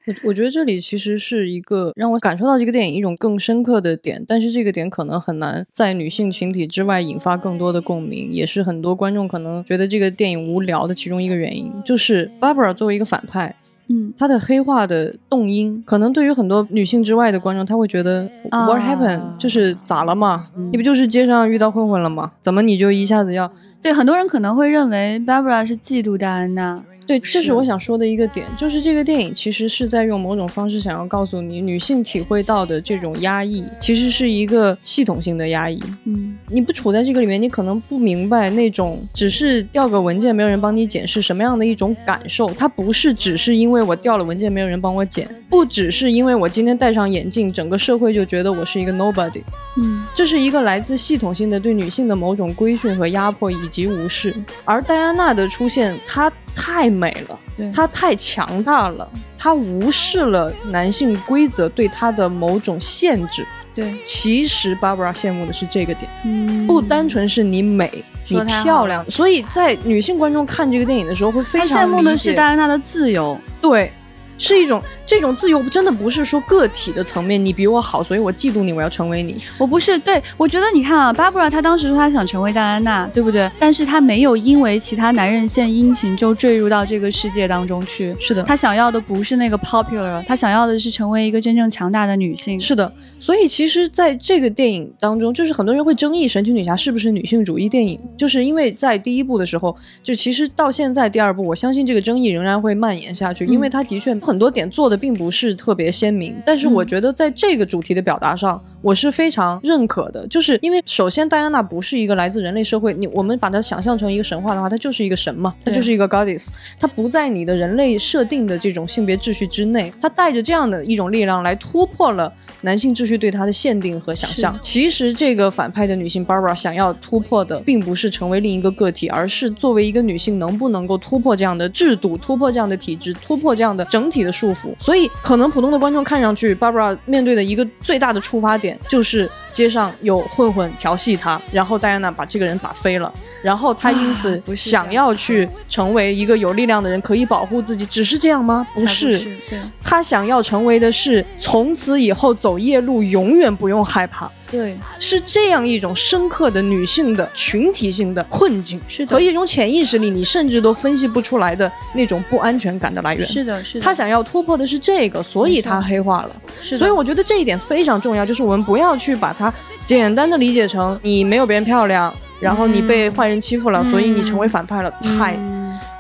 [0.08, 11.72] 我我觉得这里其实是一个让我感受到这个电影一种更深刻的点，但是这个点可能很难在女性群体之外引发更多的共鸣，也是很多观众可能觉得这个电影无聊的其中一个原因。
[11.86, 13.53] 就是 Barbara 作为一个反派，
[13.89, 19.38] 嗯，她的黑化的动因，可能对于很多女性之外的观众，他会觉得、啊 What happened？
[19.38, 20.47] 就是咋了嘛？
[20.55, 22.32] 嗯你不就是街上遇到混混了吗？
[22.41, 23.51] 怎么你就一下子要？
[23.82, 26.84] 对，很多人可能会认为 Barbara 是嫉妒戴安娜。
[27.08, 35.80] 对，这是是我想说的一个点，就是这个电影其实是在用某种方式想要告诉你，女性体会到的这种压抑，其实是一个系统性的压抑。
[36.03, 42.47] 嗯你不处在这个里面，你可能不明白那种只是掉个文件没有人帮你捡是什么样的一种感受。
[42.58, 49.41] 它不是只是因为我掉了文件没有人帮我捡，不只是因为我今天戴上眼镜，整个社会就觉得我是一个 nobody。
[49.78, 54.34] 嗯这是一个来自系统性的对女性的某种规训和压迫以及无视。
[54.66, 57.39] 而戴安娜的出现，她太美了，
[57.72, 63.45] 她太强大了，她无视了男性规则对她的某种限制。
[63.76, 73.39] 对，其实 Barbara 羡慕的是这个点，嗯不单纯是你美，你漂亮，所以在女性观众看这个电影的时候会非他常羡慕的是戴安娜的自由。
[73.62, 73.91] 对，
[74.38, 79.36] 是一种这种自由，真的不是说个体的层面，你比我好，所以我嫉妒你，我要成为你。
[79.58, 83.50] 我不是对，我觉得你看啊，Barbara 她当时说她想成为戴安娜，对不对？
[83.60, 88.16] 但是她没有因为其他男人献殷勤就坠入到这个世界当中去。
[88.20, 92.60] 是的，她想要的不是那个 popular，她想要的是成为一个真正强大的女性。
[92.60, 110.28] 是的，所以其实在这个电影当中，就是很多人会争议《神奇女侠》是不是女性主义电影，就是因为在第一部的时候，就其实到现在第二部，我相信这个争议仍然会蔓延下去，因为它的确很多点做的并不是特别鲜明，但是我觉得在这个主题的表达上，我是非常认可的。
[110.28, 122.34] 就是因为首先戴安娜不是一个来自人类社会，你我们把它想象成一个神话的话，它就是一个神嘛，它就是一个 goddess，它不在你的人类设定的这种性别秩序之内，它带着这样的一种力量来突破了。
[122.62, 134.74] 男性秩序对她的限定和想象，其实这个反派的女性 Barbara 想要突破的，并不是成为另一个个体，而是作为一个女性能不能够突破这样的制度，突破这样的体制，突破这样的整体的束缚。
[134.80, 139.30] 所以，可能普通的观众看上去，Barbara 面对的一个最大的出发点就是。
[139.53, 143.11] 街上有混混调戏她，然后戴安娜把这个人打飞了，
[143.41, 148.68] 然后她因此想要去成为一个有力量的人，可以保护自己，只是这样吗？
[148.76, 149.36] 不是，
[149.84, 154.32] 她想要成为的是从此以后走夜路永远不用害怕。
[154.50, 163.28] 对，是这样一种深刻的女性的群体性的困境，是的，和一种潜意识里你甚至都分析不出来的那种不安全感的来源。
[163.28, 163.84] 是的，是的。
[163.84, 166.36] 他想要突破的是这个，所以他黑化了。
[166.62, 169.54] 是所以我觉得这一点非常重要，就是我们不要去把它
[169.86, 174.89] 简单的理解成你没有别人漂亮，然后你被坏人欺负了，所以你成为反派了。
[175.18, 175.38] 太。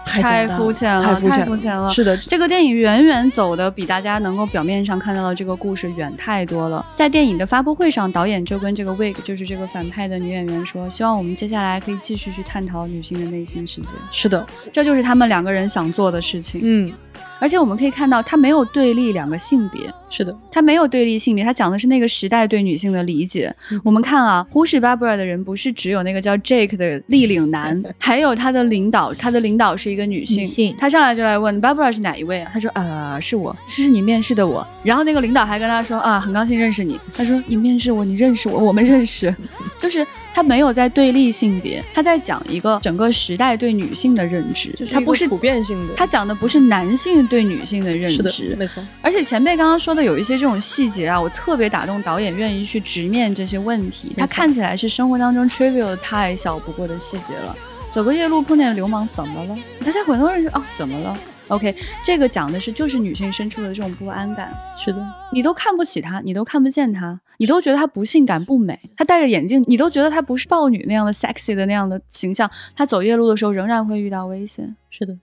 [0.07, 1.89] 太肤浅了，太肤浅了。
[1.89, 6.85] 是的，这个电影远远走的比大家能够表面上看到的这个故事远太多了。
[6.95, 13.89] 在电影的发布会上，导演就跟这个 Wig，就是这个反派的女演员说，希望我们接下来可以继续去探讨女性的内心世界。
[14.11, 16.61] 是的，这就是他们两个人想做的事情。
[16.63, 16.91] 嗯。
[17.39, 23.53] 而且我们可以看到，他没有对立两个性别，是的，他没有对立性别，他讲的是那个时代对女性的理解。
[23.83, 30.75] 我们看啊，忽视 Barbara 的人不是只有那个叫 Jake 的立领男， 还有他的领导，他的领导是一个女性。
[30.79, 32.49] 他上来就来问 Barbara 是哪一位啊？
[32.53, 34.65] 他说呃是我，是是你面试的我。
[34.83, 36.99] 然后那个领导还跟他说啊，很高兴认识你。
[37.13, 39.33] 他说你面试我，你认识我，我们认识。
[39.79, 47.06] 就是他没有在对立性别，他在讲一个整个时代对女性的认知，他不是普遍性的，他讲的不是男性。
[47.27, 48.83] 对女性的认知，没错。
[49.01, 54.13] 而且前辈刚刚说的有一些这种细节啊，我特别打动导演，愿意去直面这些问题。
[54.17, 57.55] 他看起来是生活当中 trivial 太小不过的细节了。
[57.91, 59.57] 走个夜路碰见流氓怎么了？
[59.83, 64.53] 大家很多人说哦，怎么了？OK，这个讲的是就是女性深处的这种不安感。
[64.77, 65.01] 是的，
[65.31, 68.77] 你都看不起她，你都看不见她，你都觉得她不性感不美。
[68.95, 72.49] 她戴着眼镜，你都觉得她不是豹女那样的 sexy 的那样的形象。
[72.75, 74.75] 她走夜路的时候仍然会遇到危险。
[74.89, 75.17] 是的。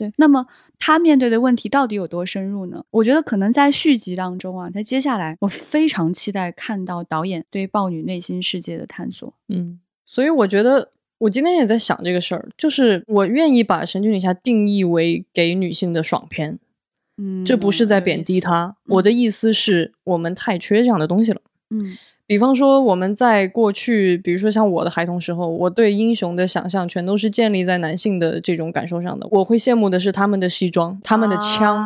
[0.00, 0.46] 对，那么
[0.78, 2.82] 他面对的问题到底有多深入呢？
[2.90, 9.34] 我觉得可能在续集当中啊，在接下来，我非常期待看到导演对豹女内心世界的探索。
[9.48, 16.58] 嗯，所以我觉得我今天也在想这个事儿，就是我愿意把《神奇女侠》定义为给女性的爽片。
[17.18, 21.42] 嗯，这不是在贬低她，我的意思是我们太缺这样的东西了。
[21.68, 21.98] 嗯。
[22.30, 29.26] 比方说，我们在过去，比如说像我的孩童时候，我对英雄的想象全都是建立在男性的这种感受上的。
[29.32, 31.84] 我会羡慕的是他们的西装、他们的枪、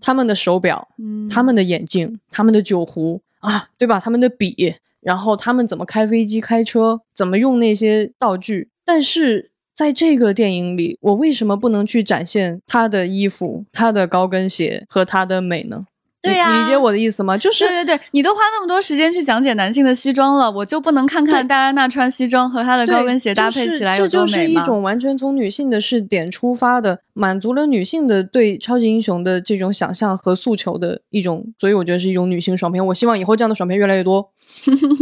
[0.00, 0.88] 他们的手表、
[1.30, 4.00] 他们的眼镜、他们的酒壶啊，对吧？
[4.00, 8.70] 他们的笔，然后他们怎么开飞机、开车，怎么用那些道具。
[8.84, 15.84] 但是在这个电影里，我为什么不能去展现他的衣服、他的高跟鞋和他的美呢？
[16.24, 17.36] 对呀，理解我的意思吗？
[17.36, 24.32] 就是对对对，你都花那么多时间去讲解男性的西装了，我就不能看看戴安娜穿西装和她的高跟鞋搭配起来有多美吗？
[24.32, 32.84] 这就是一种完全从女性的视点出发的，满足了女性的对超级英雄的这种想象和诉求的一种，所以我觉得是一种女性爽片。
[32.86, 34.30] 我希望以后这样的爽片越来越多，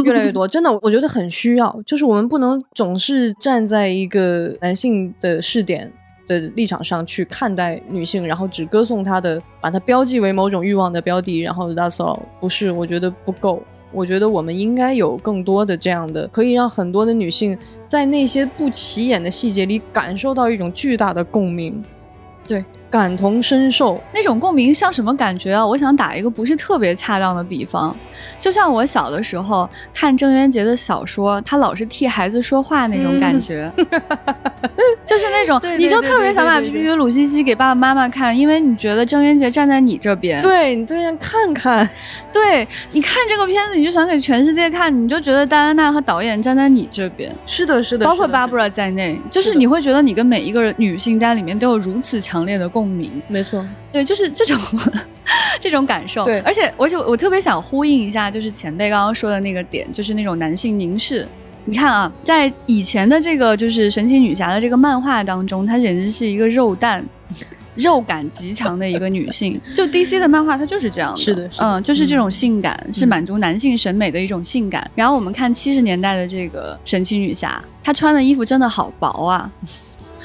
[0.04, 0.46] 越来越多。
[0.48, 1.80] 真的，我觉得很需要。
[1.86, 5.92] 就是我们不能总是站在一个男性的视点。
[6.26, 13.62] 的立场上去看待女性，然后只歌颂她的，把她标记为某种欲望的标的，然后 that's all，不是，我觉得不够。
[13.92, 17.56] 我觉得我们应该有更多的这样的，可以让很多的女性
[17.86, 21.82] 在那些不起眼的细节里感受到一种巨大的共鸣。
[22.48, 22.64] 对。
[22.92, 23.98] 感同身受。
[24.12, 25.66] 那种共鸣像什么感觉啊？
[25.66, 27.96] 我想打一个不是特别恰当的比方，
[28.38, 33.72] 就像我小的时候看郑渊洁的小说，他老是替孩子说话那种感觉，
[35.06, 41.88] 就是那种你就特别想把《皮皮与鲁西西》给爸爸妈妈看，因为你觉得郑渊洁站在你这边，对你对想看看，
[42.30, 52.81] 对你看这个片子你就想给全世界看，你就觉得戴安娜和导演站在你这边，是的，是的，包括 Barbara 在内，就是你会觉得你跟每一个女性在里面都有如此强烈的共。
[52.82, 54.58] 共鸣，没错，对，就是这种
[55.60, 56.24] 这种感受。
[56.24, 61.24] 对，而且，而且我特别想呼应一下，就是前辈刚刚说的那个点，就是那种男性凝视。
[61.64, 67.06] 你看啊，在以前的这个就是神奇女侠的这个漫画当中，她简直是一个肉蛋、
[67.76, 69.60] 肉感极强的一个女性。
[69.76, 74.90] 就 DC 的漫画，它就是这样的，是的，嗯，就是这种性感，是满足男性审美的一种性感。
[74.96, 79.48] 然后我们看七十年代的这个神奇女侠，她穿的衣服真的好薄啊。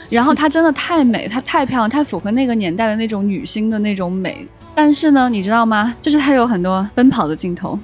[0.10, 4.48] 然后她真的太美，她太漂亮，太符合那个年代的那种女星的那种美。
[4.74, 5.96] 但是呢，你知道吗？
[6.02, 7.78] 就是她有很多奔跑的镜头，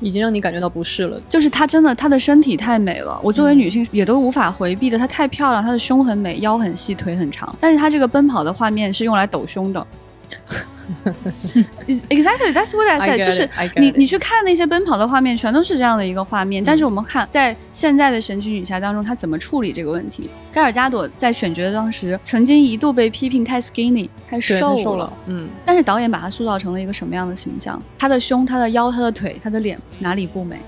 [0.00, 1.18] 已经让你感觉到不适了。
[1.28, 4.96] 就是她真的，她的身体太美了，我作为女性也都无法回避的。
[4.96, 7.54] 她太漂亮，她的胸很美，腰很细，腿很长。
[7.60, 9.86] 但是她这个奔跑的画面是用来抖胸的。
[12.10, 13.24] Exactly, that's what I said。
[13.24, 16.62] 就是你你去看那些奔跑的画面，全都是这样的一个画面。
[16.62, 20.28] 但是我们看在现在的神奇女侠当中，她怎么处理这个问题？
[20.52, 25.10] 盖尔加朵在选角的当时，曾经一度被批评太 skinny，太瘦了。
[25.26, 25.48] 嗯。
[25.64, 27.82] 但是导演把她塑造成了一个什么样的形象？
[27.98, 30.58] 她的胸、她的腰、她的腿、她的脸，哪里不美？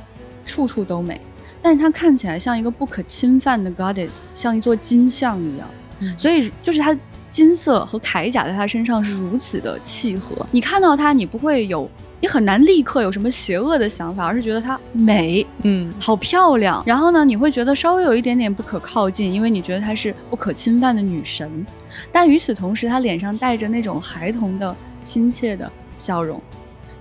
[0.47, 1.21] 处处都美。
[1.61, 5.69] 但是她看起来像一个不可侵犯的 goddess，像一座金像一样。
[6.17, 6.97] 所以就是她。
[7.37, 11.87] 金色和铠甲在她身上是如此的契合，你看到她，你不会有，
[12.19, 16.83] 你很难立刻有什么邪恶的想法，而是觉得她美，嗯，好漂亮。
[16.87, 21.67] 然后呢，你会觉得稍微有一点点不可靠近，因为你觉得她是不可侵犯的女神。
[22.11, 26.41] 但与此同时，她脸上带着那种孩童的亲切的笑容，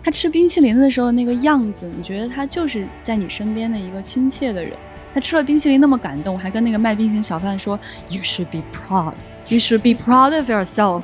[0.04, 4.74] 她吃冰淇淋的时候那个样子，你觉得她就是在你身边的一个亲切的人。
[5.16, 9.14] 他吃了冰淇淋那么感动，还跟那个卖冰淇淋小贩说：“You should be proud.
[9.48, 11.04] You should be proud of yourself.”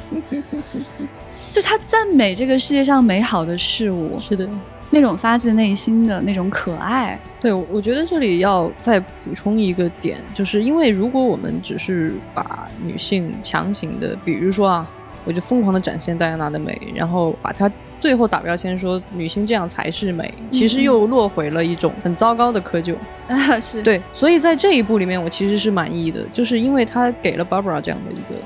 [1.54, 4.50] 就他赞美这个世界上美好的事物，是的，
[4.90, 7.18] 那种发自内心的那种可爱。
[7.40, 14.90] 对，我觉得这里要再补充一个点，就是因为如果我们只是把女性强行的，比如说啊，
[15.24, 17.72] 我就疯狂的展现戴安娜的美，然后把她。
[18.02, 22.96] 最后打标签说女性这样才是美，其实又落回了一种很糟糕的窠臼。
[23.28, 23.84] 啊， 是。
[23.84, 28.42] 对，所以在这一部里面我其实是满意的，就是因为他给了 Barbara 这样的一个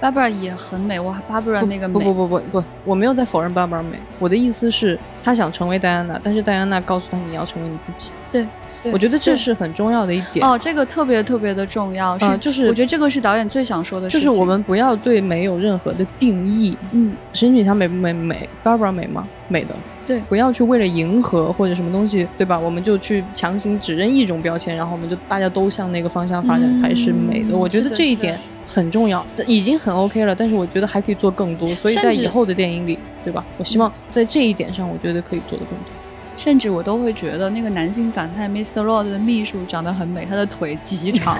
[0.00, 1.94] ，Barbara 也很美，哇，Barbara 那个美。
[1.94, 8.46] 不不不不不，我没有在否认 Barbara 美，我的意思是她想成为戴安娜，但是戴安娜告诉她你要成为你自己，对。
[8.92, 16.76] 我觉得这是很重要的一点哦，这个特别特别的重要，是就是我觉得这个是导演最想说的，就是我们不要对美有任何的定义。
[16.92, 18.12] 嗯，神女侠美不美？
[18.12, 19.28] 美，Barbara 美吗？
[19.48, 19.74] 美的。
[20.06, 22.58] 对，不要去为了迎合或者什么东西，对吧？
[22.58, 27.56] 我们就去强行只认一种标签，然后我们就大家都向那个方向发展才是美的。
[27.56, 31.68] 我觉得这一点很重要，已经很 OK 了，但是我觉得还可以做更多。
[31.76, 33.44] 所以在以后的电影里，对吧？
[33.56, 35.99] 我希望在这一点上，我觉得可以做的更多。
[36.36, 38.82] 甚至我都会觉得那个男性反派 Mr.
[38.82, 41.38] Lord 的秘书长得很美，他的腿极长，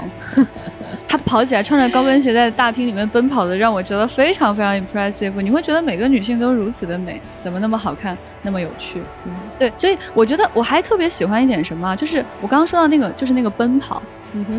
[1.09, 5.41] 他跑起来穿着高跟鞋在大厅里面奔跑的，让我觉得非常非常 impressive。
[5.41, 9.01] 你会觉得每个女性都如此的美，怎么那么好看，那么有趣？
[9.25, 14.03] 嗯，对，所以我觉得我还特别喜欢一点什么，就是我刚刚说到那个，就是那个奔跑。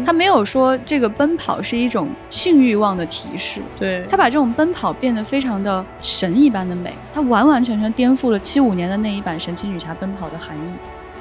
[0.05, 4.05] 他没有说这个奔跑是一种性欲望的提示，对。
[4.09, 10.61] 他把这种奔跑变得非常的神一般的美，他完完全全颠覆了七五年的那一版神奇女侠奔跑的含义。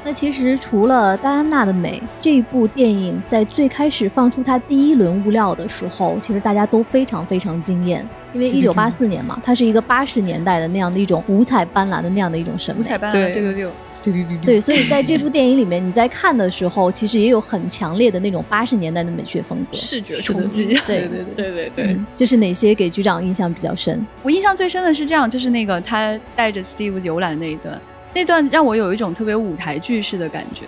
[0.03, 13.33] 那其实除了戴安娜的美，这部电影在最开始放出它第一轮物料的时候，其实大家都非常非常惊艳，因为一九八四年嘛，它是一个八十年代的那样的一种五彩斑斓的那样的一种审美，五彩斑斓，对。
[13.33, 13.71] 对对。
[14.03, 20.69] 对对对对，所以在这部电影里面，你在看的时候，其实也有很强烈的那种八十年代的美学风格，视觉冲击。
[20.87, 24.07] 对对对对对，就是哪些给局长印象比较深？
[24.23, 27.81] 我印象最深的是这样，就是那个他带着 Steve 游览那一段，
[28.15, 30.65] 那段让我有一种特别舞台剧式的感觉。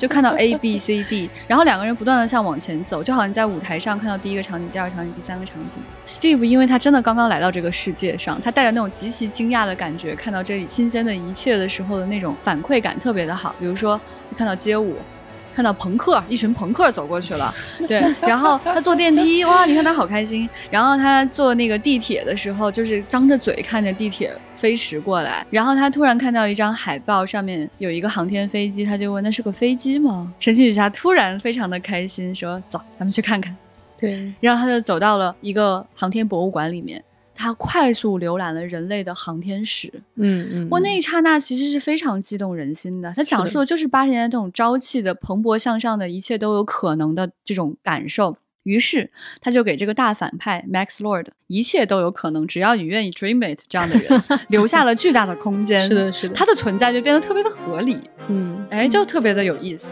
[0.00, 5.76] 就看到 A B C D，然后两个人不断的向往前走，就好像在舞台上看到第一个场景、第二个场景、第三个场景。
[6.06, 13.54] Steve 因为他真的刚刚来到这个世界上，他带着那种极其惊讶的感觉，看到这里新鲜的一切的时候的那种反馈感特别的好。
[13.60, 14.00] 比如说
[14.34, 14.96] 看到街舞。
[15.54, 17.52] 看到朋克，一群朋克走过去了，
[17.86, 20.48] 对，然后他坐电梯，哇，你看他好开心。
[20.70, 25.44] 然后他坐那个地铁的时候，就是张着嘴看着地铁飞驰过来。
[25.50, 33.56] 然后他突然看到一张海报，上面有一个航天飞机，他就问：“那是个飞机吗？”神奇女侠突然非常的开心，说：“走，咱们去看看。”
[33.98, 37.02] 对，然后他就走到了一个航天博物馆里面。
[37.40, 43.10] 他快速浏览了人类的航天史，嗯嗯，我那一刹那其实是非常激动人心的。
[43.16, 48.36] 他讲述的就是八十年代这种朝气的、蓬勃向上的、一切都有可能的这种感受。
[48.64, 49.10] 于是
[49.40, 55.88] 他就给这个大反派 Max Lord 一切都有可能，只要你愿意 dream it 这样的人 留下了巨大的空间。
[55.88, 57.98] 是的，是的，他的存在就变得特别的合理。
[58.28, 59.86] 嗯，哎，就特别的有意思。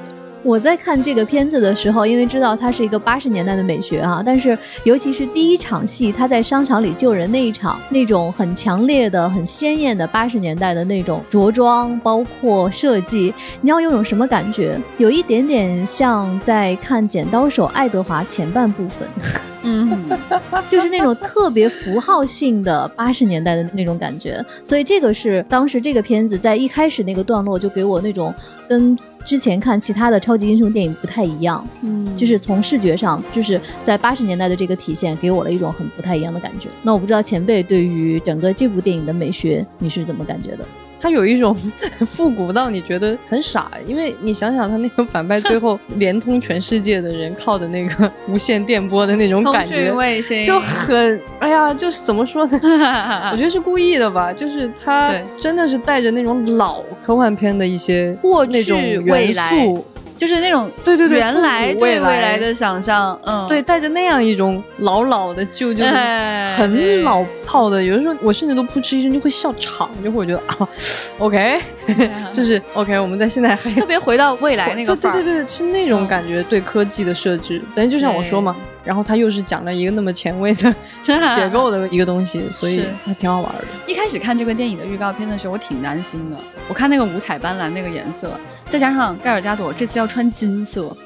[0.44, 14.78] 我在看这个片子的时候，因为知道它是一个八十年代的美学啊，但是尤其是第一场戏，他在商场里救人那一场，那种很强烈的、很鲜艳的八十年代的那种着装，包括设计，你要有种什么感觉？
[14.96, 19.08] 有一点点像在看《剪刀手爱德华》前半部分，
[19.64, 20.08] 嗯，
[20.70, 24.42] 就是那种特别符号性的八十年代的那种感觉。
[24.62, 28.32] 所以这个是当时这个片子在一开始那个段落就给我那种
[28.68, 28.96] 跟。
[29.28, 36.70] 之前看其他的超级英雄电影不太一样，嗯，就是从视觉上，就是在八十年代的这个体现，给我了一种很不太一样的感觉。
[36.82, 40.64] 那我不知道前辈对于整个这部电影的美学，你是怎么感觉的？
[41.00, 41.54] 他有一种
[42.06, 49.90] 复古到你觉得很傻，因为你想想他那个反派 最后连通全世界的人靠的那个无线电波的那种感觉，
[50.44, 52.58] 就很哎呀，就是怎么说呢？
[53.32, 58.62] 我觉得是故意的吧，就是他真的是带着那种老科幻片的一些过去
[59.00, 59.86] 元素。
[60.18, 65.90] 就是那种对对对，原来对未来的想象，嗯，对，带着那样一种老老的旧旧的、
[66.56, 70.68] 很老套的，有的时候我甚至都扑哧一声就会笑场，就会觉得啊
[71.18, 71.60] ，OK，
[72.32, 78.56] 就是 OK，我们在现在还特别回到未来那个对对对，是那种感觉，对科技的设置，等于就像我说嘛。
[78.84, 80.74] 然后他又是讲了一个那么前卫的
[81.34, 83.64] 结构的一个东西， 所以还挺好玩的。
[83.86, 86.36] 一开始看这个电影的预告片的时候，我挺担心的。
[86.68, 88.30] 我看那个五彩斑斓那个颜色，
[88.70, 90.96] 再加上盖尔加朵这次要穿金色。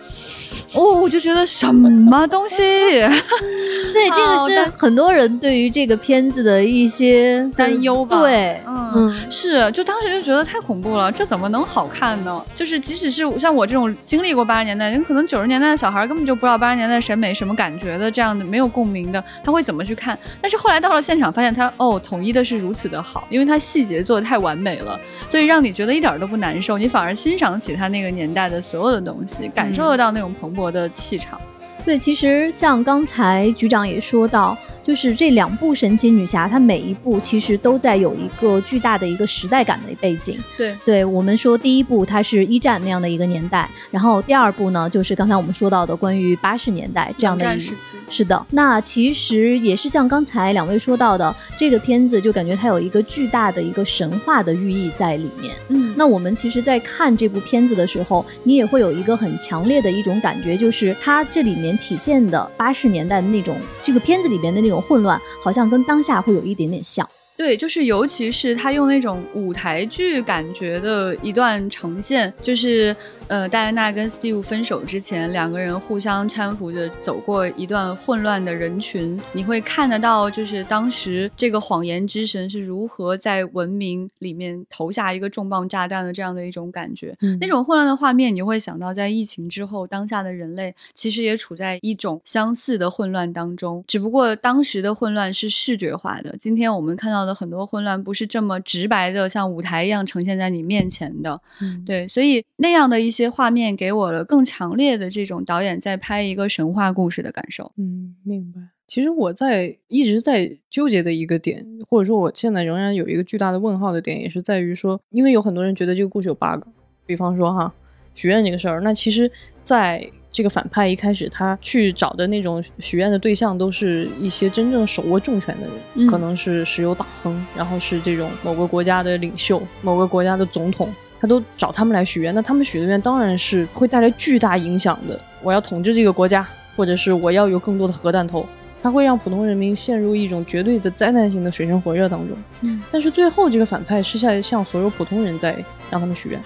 [0.74, 2.56] 哦，我就觉得什么东西？
[3.92, 8.20] 对，这个是很多人对于这个片子的一些担忧吧？
[8.20, 12.42] 对，嗯，是，就当时就觉得太恐怖了，这怎么能好看呢？
[12.56, 20.18] 就是即使是像我这种经历过八十年代，人可能九十年代的小孩根本就不知道八十年代审美什么感觉的，这样的没有共鸣的，他会怎么去看？
[20.40, 30.32] 但是后来到了现场，发现他哦，统一的是如此的好，因为他细节做的太完美了，所以让你觉得一点都不难受，你反而欣赏起他那个年代的所有的东西，感受得到那种。
[30.42, 31.40] 蓬勃的气场，
[31.84, 34.56] 对，其实像刚才局长也说到。
[34.82, 40.36] 就是这两部神奇女侠，它每一部其实都在有一个巨大的一个时代感的背景。
[40.58, 47.96] 对，对我们说第一部它是一战那样的一个年代，然后第二部呢就是刚才我们说到的关于八十年代这样的一时期。
[48.08, 55.54] 是的，那其实也是像刚才两位说到的，这个片子就感觉它有一个巨大的一个神话的寓意在里面。
[55.68, 64.72] 嗯，那我们其实，在看这部片子的时候，你也会有一个很强烈的一种感觉，就是它这里面体现的八十年代的那种这个片子里边的那。
[64.72, 67.06] 种混乱，好像跟当下会有一点点像。
[67.42, 72.94] 对，就是尤其是他用那种舞台剧感觉的一段呈现，就是
[73.26, 87.12] 呃，戴安娜跟 Steve 分手之前，两个人互相搀扶着走过一段混乱的人群，你会看得到，就是当时这个谎言之神是如何在文明里面投下一个重磅炸弹的这样的一种感觉。
[87.40, 97.22] 那种混乱的画面，你就会想到在疫情之后，当下的人类其实也处在一种相似的混乱当中，只不过当时的混乱是视觉化的，今天我们看到。
[97.22, 107.72] 的很多混乱不是这么直白的，像舞台一样呈现在你面前的，嗯对，所以那样的一些画面给我了更强烈的这种导演在拍一个神话故事的感受。
[107.76, 108.60] 嗯，明白。
[108.86, 116.64] 其实我在一直在纠结的一个点，或者说我现在仍然有一个巨大的问号的点，也是在于说，因为有很多人觉得这个故事有 bug，
[117.06, 117.72] 比方说哈
[118.14, 119.30] 许愿这个事儿，那其实
[119.62, 120.10] 在。
[120.32, 130.88] 这个反派一开始他去找的那种许愿的对象，都是一些真正手握重权的人，可能是石油大亨，然后是这种某个国家的领袖、某个国家的总统，
[131.20, 132.34] 他都找他们来许愿。
[132.34, 135.20] 那他们许的愿当然是会带来巨大影响的。
[135.42, 138.46] 我要统治这个国家，或者是我要有更多的核弹头，
[138.80, 142.36] 它会让普通人民陷入一种绝对的灾难性的水深火热当中。
[142.62, 146.40] 嗯，但是最后这个反派是在向所有普通人在让他们许愿。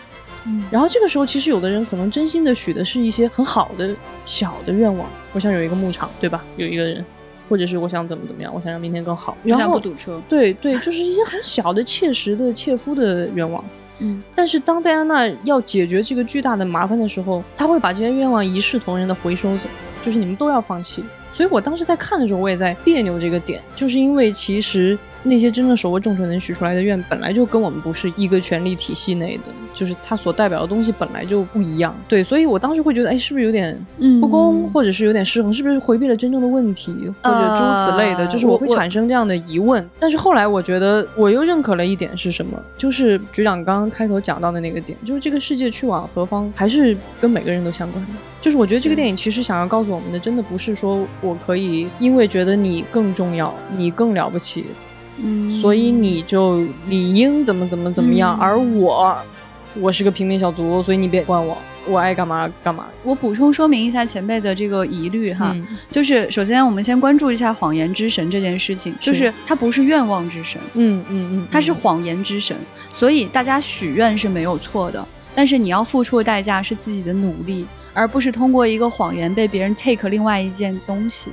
[0.70, 3.94] 然后这个时候，其实有的人可能真心的许的是一些很好的
[4.24, 6.44] 小的愿望，我想有一个牧场，对吧？
[6.56, 7.04] 有一个人，
[7.48, 10.20] 或者是我想怎么怎么样，我想让明天更好，然后不堵车。
[10.28, 13.64] 对对，就是一些很小的、切实的、切肤的愿望。
[13.98, 19.64] 嗯，但是当戴安娜要解决这个巨大的麻烦的时候，他会把这些愿望一视同仁的回收走，
[20.04, 21.02] 就是你们都要放弃。
[21.32, 24.98] 所以我当时在看的时候，我也在别扭这个点，就是因为其实。
[25.22, 31.94] 那些真正手握重权能许出来的愿，本来就跟我们不是一个权力体系内的，就是它所代表的东西本来就不一样。
[32.08, 33.76] 对，所以我当时会觉得，哎，是不是有点
[34.20, 36.92] 不公，或者是有点失衡，是不是回避了真正的问题，
[37.22, 39.88] 或者诸如此类的，就是我会产生这样的疑问。
[39.98, 48.12] 但是后来我觉得，我又认可了一点是什么，就是局长刚刚开头讲到的那个点，就是这个世界去往何方，还是跟每个人都相关的。
[48.40, 54.66] 就是我觉得这个电影其实想要告诉我们的，真的不是说我可以因为觉得你更重要，你更了不起。
[55.22, 59.16] 嗯，所以你就理应怎么怎么怎么样，而我，
[59.80, 61.56] 我是个平民小卒，所以你别管我，
[61.86, 62.86] 我爱干嘛干嘛。
[63.02, 65.54] 我补充说明一下前辈的这个疑虑哈，
[65.90, 72.56] 就是首先我们先关注一下谎言之神这件事情，就是他不是愿望之神，嗯嗯嗯，他是谎言之神，
[72.92, 81.30] 所以大家许愿是没有错的，但是你要付出的代价是自己的努力，而不是通过一个谎言被别人 take 另外一件东西。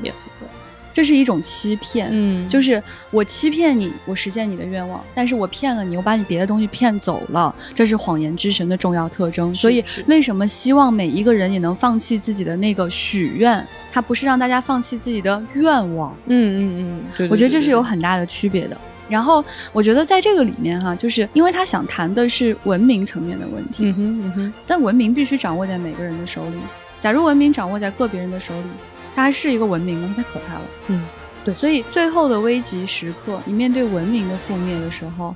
[0.94, 2.08] 这是一种欺骗。
[2.12, 2.82] 嗯，就是
[3.12, 9.54] 我欺骗你，我实现你的愿望，但是我骗了你，我把你别的东西骗走了，这是谎言之神的重要特征。
[9.54, 13.66] 所以，为什么希望每一个人也能放弃自己的那个许愿？
[13.91, 16.16] 它不是让大家放弃自己的愿望。
[16.28, 18.78] 嗯嗯嗯，我觉得这是有很大的区别的。
[19.10, 23.86] 然后，我觉得在这个里面哈，就是因为他想谈的是文明层面的问题。
[23.86, 26.56] 嗯哼嗯哼，但文明必须掌握在每个人的手里。
[27.02, 28.68] 假如文明掌握在个别人的手里，
[29.16, 30.14] 它还是一个文明吗？
[30.16, 30.61] 太可怕了。
[30.88, 31.05] 嗯，
[31.45, 31.53] 对。
[31.53, 35.36] 所以最后的危急时刻，你面对文明的覆灭的时候，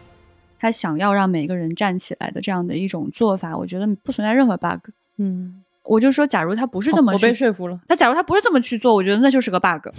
[0.59, 4.89] 他想要让每个人站起来的这样的一种做法，我觉得不存在任何 bug。
[5.17, 7.79] 嗯，我就说，假如他不是这么，我被说服了。
[7.87, 9.89] 他假如他不是这么去做，我觉得那就是个 bug。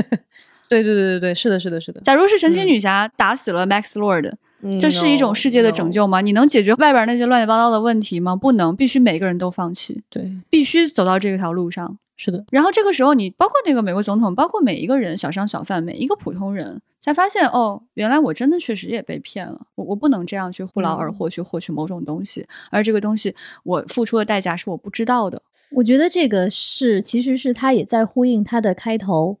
[0.68, 2.00] 对对对对对，是的，是的，是的。
[2.02, 4.30] 假如是神奇女侠打死了 Max Lord，
[4.78, 6.20] 这是一种世界的拯救吗？
[6.20, 8.36] 你能解决外边那些乱七八糟的问题吗？
[8.36, 10.02] 不能，必须每个人都放弃。
[10.10, 11.98] 对，必须走到这条路上。
[12.18, 12.44] 是的。
[12.50, 19.58] 然后这个时候，你包括那个美国总统，包括每一个人，小商小贩，每一个普通人，才发现哦，原来我真的确实也被骗了。
[19.76, 25.40] 我我不能这样去不劳而获去获取某种东西，而这个东西我付出的代价是我不知道的。
[25.70, 29.38] 我觉得这个是，其实是他也在呼应他的开头。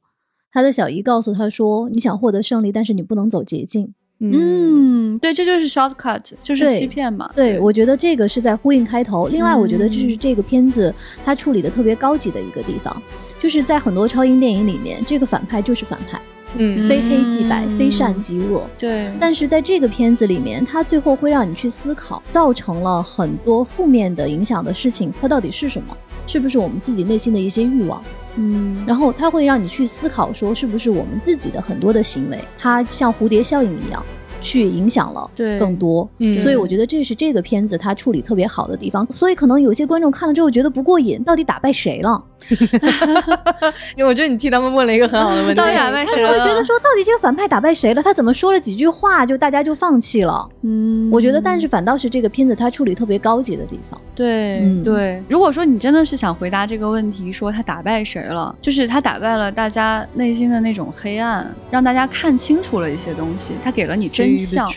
[0.50, 7.30] 他的小姨告诉他说：“你想获得胜利，但是你不能走捷径。”嗯，对，这就是 shortcut，就是欺骗嘛。
[7.36, 9.28] 对，我觉得这个是在呼应开头。
[9.28, 10.92] 另外，我觉得这是这个片子
[11.24, 13.00] 它处理的特别高级的一个地方，
[13.38, 16.20] 就是在很多超英电影里面，这个反派就是反派，
[16.56, 18.68] 嗯，非黑即白，非善即恶。
[18.76, 19.12] 对。
[19.20, 25.96] 但是在这个片子里面，它最后会让你去思考，造成了很多负面的影响的事情，它到底是什么？
[26.26, 28.02] 是不是我们自己内心的一些欲望？
[28.40, 34.00] 嗯，然后它会让你去思考，说是不是我们自己的很多的行为，它像蝴蝶效应一样，
[34.40, 36.08] 去影响了更多。
[36.18, 39.06] 嗯，所以我觉得这是这个片子它处理特别好的地方。
[39.12, 42.22] 所以可能有些观众看了之后觉得不过瘾，到底打败谁了？
[43.96, 46.30] 因为我觉得你替他们问了一个很好的问题， 到底打败谁了？
[46.32, 48.02] 我觉得说到底这个反派打败谁了？
[48.02, 50.48] 他怎么说了几句话就大家就放弃了？
[50.62, 54.00] 嗯，我觉得，但是反倒是这个片子它处理特别高级的地方。
[54.14, 64.68] 对对，如果说你真的是想回答这个问题，说他打败谁了，就是他打败了大家内心的那种黑暗，让大家看清楚了一些东西，他给了你真相，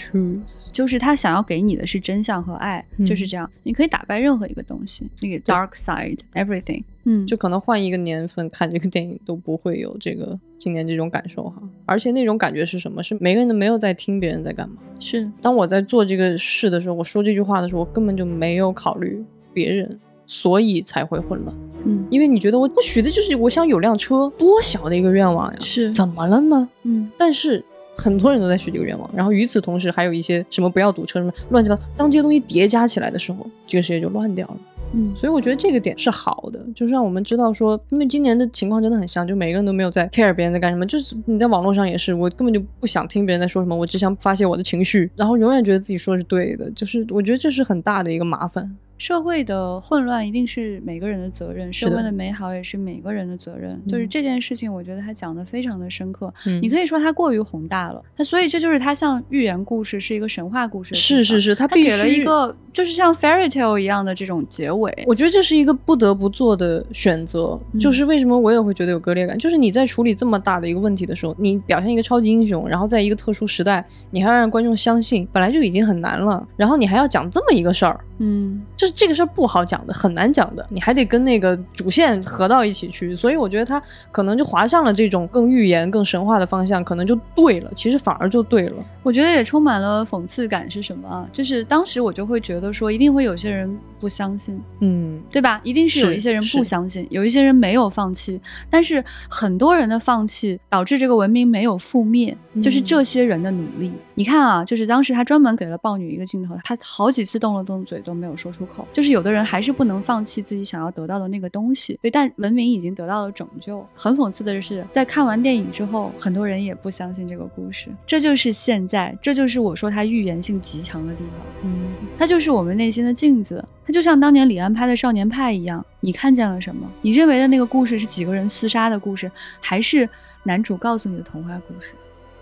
[0.71, 3.49] 就是他想要给你的是真相和爱，就是这样。
[3.63, 6.83] 你可以打败任何一个东西，那个 dark side everything。
[7.03, 11.61] 嗯，就可能换一个年份看这个电影都不会有这个今年这种感受哈。
[11.87, 13.01] 而且那种感觉是什么？
[13.01, 14.75] 是每个人都没有在听别人在干嘛。
[14.99, 21.55] 是，当我在做这个事的时候，我说这句话的时候，我根本就没有考虑别人，所以才会混乱。
[21.83, 25.57] 嗯，因为你觉得我我许的就是我想有辆车，多小的一个愿望呀？
[25.59, 26.69] 是，怎么了呢？
[26.83, 27.65] 嗯，但是
[27.95, 31.81] 很多人都在许这个愿望，然后与此同时还有一些什么不要堵车什么乱七八糟。
[31.95, 34.57] 当这些东西叠加起来的时候，这个世界就乱掉了。
[34.93, 48.69] 嗯，所以我觉得这个点是好的，就是让我们知道说，因为今年的情况真的很像，就每个人都没有在 care 别人在干什么，就是你在网络上也是，我根本就不想听别人在说什么，我只想发泄我的情绪，然后永远觉得自己说的是对的，就是我觉得这是很大的一个麻烦。
[49.01, 53.81] 社会的混乱一定是每个人的责任，社会的美好也是每个人的责任。
[53.87, 56.31] 就是这件事情，我觉得他讲的非常的深刻。
[56.61, 60.93] 你可以说他过于宏大了，他所以这就是他像寓言故事，是一个神话故事。
[60.93, 64.93] 是是是，他给了一个就是像 fairy tale 一样的这种结尾。
[65.07, 67.59] 我觉得这是一个不得不做的选择。
[67.79, 77.99] 就是为什么我也会觉得有割裂感，就是你在处理这么大的一个问题的时候，你表现一个超级英雄，然后在一个特殊时代，你还要让观众相信，本来就已经很难了，然后你还要讲这么一个事儿。
[78.23, 78.61] 嗯，
[78.91, 83.81] 就是这个事儿不好讲的，很难讲的，你还得跟那个主线合到一起去，所以我觉得他
[84.11, 87.71] 可能就滑向了这种更预言、更神话的方向，可能就对了。
[87.75, 88.83] 其实反而就对了。
[89.03, 91.27] 我觉得也充满了讽刺感是什么？
[91.31, 95.59] 就是当时我就会觉得说，一定会有些人不相信，嗯，对吧？
[95.63, 98.39] 一定是有一些人不相信，有一些人没有放弃，
[98.69, 103.91] 但是很多人的放弃导致这个文明没有覆灭，就是这些人的努力。
[104.15, 108.80] 你看啊，就是当时他专门给了豹女一个镜头，他好几次动了动嘴都没有说出口。
[108.93, 113.85] 就是有的人还是不能放弃自己想要得到的那个东西，对，但文明已经得到了拯救。
[113.95, 117.89] 很讽刺的是，在看完电影之后，很多人也不相信这个故事。
[118.05, 121.33] 这就是现在，这就是我说它预言性极强的地方。
[121.63, 125.85] 嗯，它就是我们内心的镜子，它就像当年李安拍的《少年派》一样。
[125.99, 126.89] 你看见了什么？
[127.01, 130.09] 你认为的那个故事是几个人厮杀的故事，还是
[130.43, 131.93] 男主告诉你的童话故事？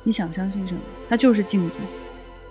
[0.03, 0.79] 你想相信什么？
[1.09, 1.77] 它就是镜子。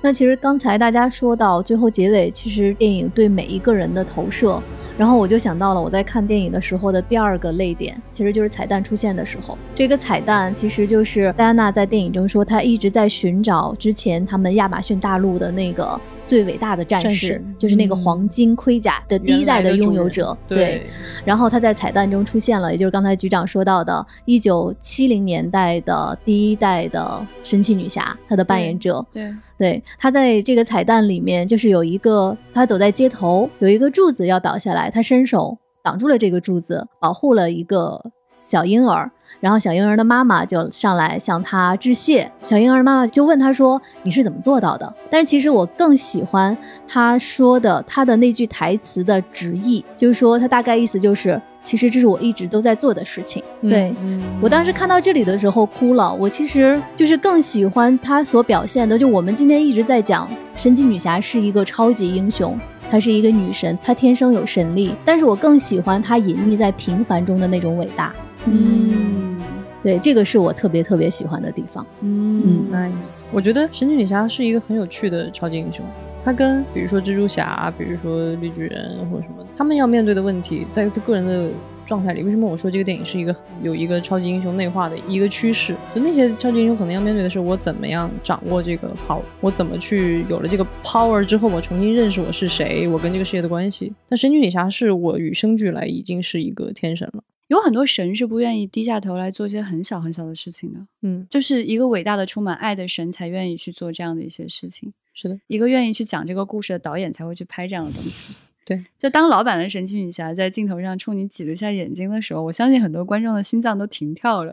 [0.00, 4.62] 那其实刚才大家说到最后结尾，其实电影对每一个人的投射，
[4.96, 9.58] 然后我就想到了我在看电影的时候的第二个泪点，其实就是彩蛋出现的时候。
[9.74, 20.36] 这个彩蛋其实就是戴安娜在电影中说，她一直在寻找之前他们亚马逊大陆的那个最伟大的战士，就是那个黄金盔甲的第一代的拥有者。
[20.46, 20.86] 对，
[21.24, 29.04] 然后他在彩蛋中出现了，也就是刚才局长说到的，一九七零年代的第一代的神奇女侠，她的扮演者。
[29.10, 37.98] 对，对，他在这个彩蛋里面，就是有一个她走在街头，有一个柱子要倒下来，她伸手挡住了这个柱子，保护了一个
[38.34, 39.10] 小婴儿。
[39.40, 46.56] 然后小婴儿的妈妈就上来向他致谢，小婴儿妈妈就问他说：“你是怎么做到的？”但是其实我更喜欢
[46.86, 53.42] 他说的他的那句台词的直译，就是说他大概意思就是，其实这是我一直都在做的事情。
[53.62, 56.12] 对，嗯我当时看到这里的时候哭了。
[56.14, 62.58] 我其实就是更喜欢他所表现的，就我们今天一直在讲神奇女侠是一个超级英雄，
[62.90, 64.94] 她是一个女神，她天生有神力。
[65.04, 68.12] 但是我更喜欢她隐匿在平凡中的那种伟大。
[68.46, 69.40] 嗯
[69.82, 71.86] 对，这个是我特别特别喜欢的地方。
[72.00, 73.22] 嗯 nice。
[73.32, 75.84] 我觉得神奇女侠是一个很有趣的超级英雄。
[76.22, 81.50] 她跟比如说蜘蛛侠，比如说绿巨人或者什么，他们要面对的问题，在他个人的
[81.86, 85.74] 状态里，为什么我说这个电影是一个有一个超级英雄内化的一个趋势？
[85.94, 93.94] 就那些超级英雄可能要面对的是，我怎么样掌握这个 power，我怎么去有了这个 power 之后，我重新认识我是谁，我跟这个世界的关系。
[94.08, 97.22] 但神奇女侠是我与生俱来已经是一个天神了。
[97.48, 104.92] 有很多神是不愿意低下头来做一些很小很小的事情的，嗯，就是一个伟大的、充满爱的神才愿意去做这样的一些事情。
[105.14, 108.34] 是的，一个愿意去讲这个故事的导演才会去拍这样的东西。
[108.64, 114.52] 对，就当老版的神奇女侠在镜头上冲你挤了一下眼睛的时候，我相信很多观众的心脏都停跳了，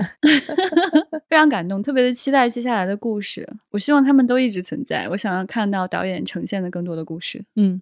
[1.28, 3.46] 非常感动，特别的期待接下来的故事。
[3.72, 7.44] 我希望他们都一直存在，我想要看到导演呈现的更多的故事。
[7.58, 7.82] 嗯，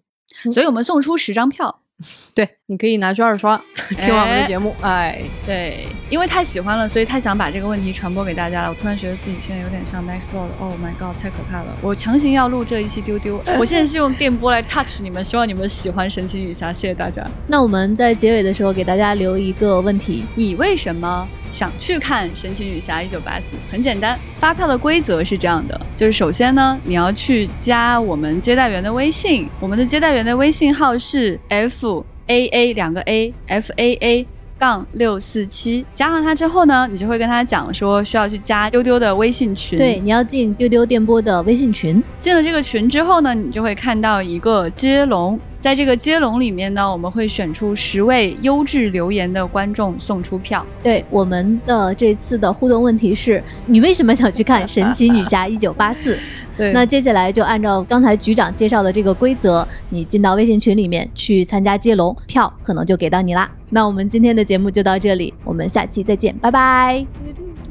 [0.51, 1.81] 所以我们送出十张票。
[2.33, 3.61] 对，你可以拿去二刷，
[3.99, 8.69] 听完我们的节目，哎，对，因为太喜欢了，所以太想把这个问题传播给大家了。
[8.69, 11.77] 我突然觉得自己现在有点像 Maxwell 了，Oh my god，太可怕了！
[11.81, 17.21] 我强行要录这一期丢丢， 我现在是用电波来 touch 你们，希望你们喜欢神奇女侠，谢谢大家。
[17.47, 23.57] 那我们在结尾的时候给大家留一个问题：你为什么想去看《神奇女侠一九八四》？
[23.69, 34.27] 很简单，发票的规则是这样的，就是首先呢，你要去加我们接待员的微信，我们的接待员的微信号是 F A A 两个 A F A A。
[34.55, 39.77] 杠六四七，加上他之后呢，你就会跟他讲说需要去加丢丢的微信群。
[39.77, 42.01] 对，，你要进丢丢电波的微信群。
[42.17, 50.65] 进了这个群之后呢，你就会看到一个接龙，在这个接龙里面呢，我们会选出十位优质留言的观众送出票。
[50.83, 56.15] 对，我们的这次的互动问题是：你为什么想去看《神奇女侠一九八四》？
[56.57, 63.49] 对，那接下来就按照刚才局长介绍的这个规则，你进到微信群里面去参加接龙，票可能就给到你啦。
[63.69, 67.05] 那我们今天的节目就到这里，我们下期再见，拜拜。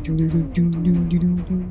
[0.02, 1.61] 嘟嘟嘟嘟嘟嘟嘟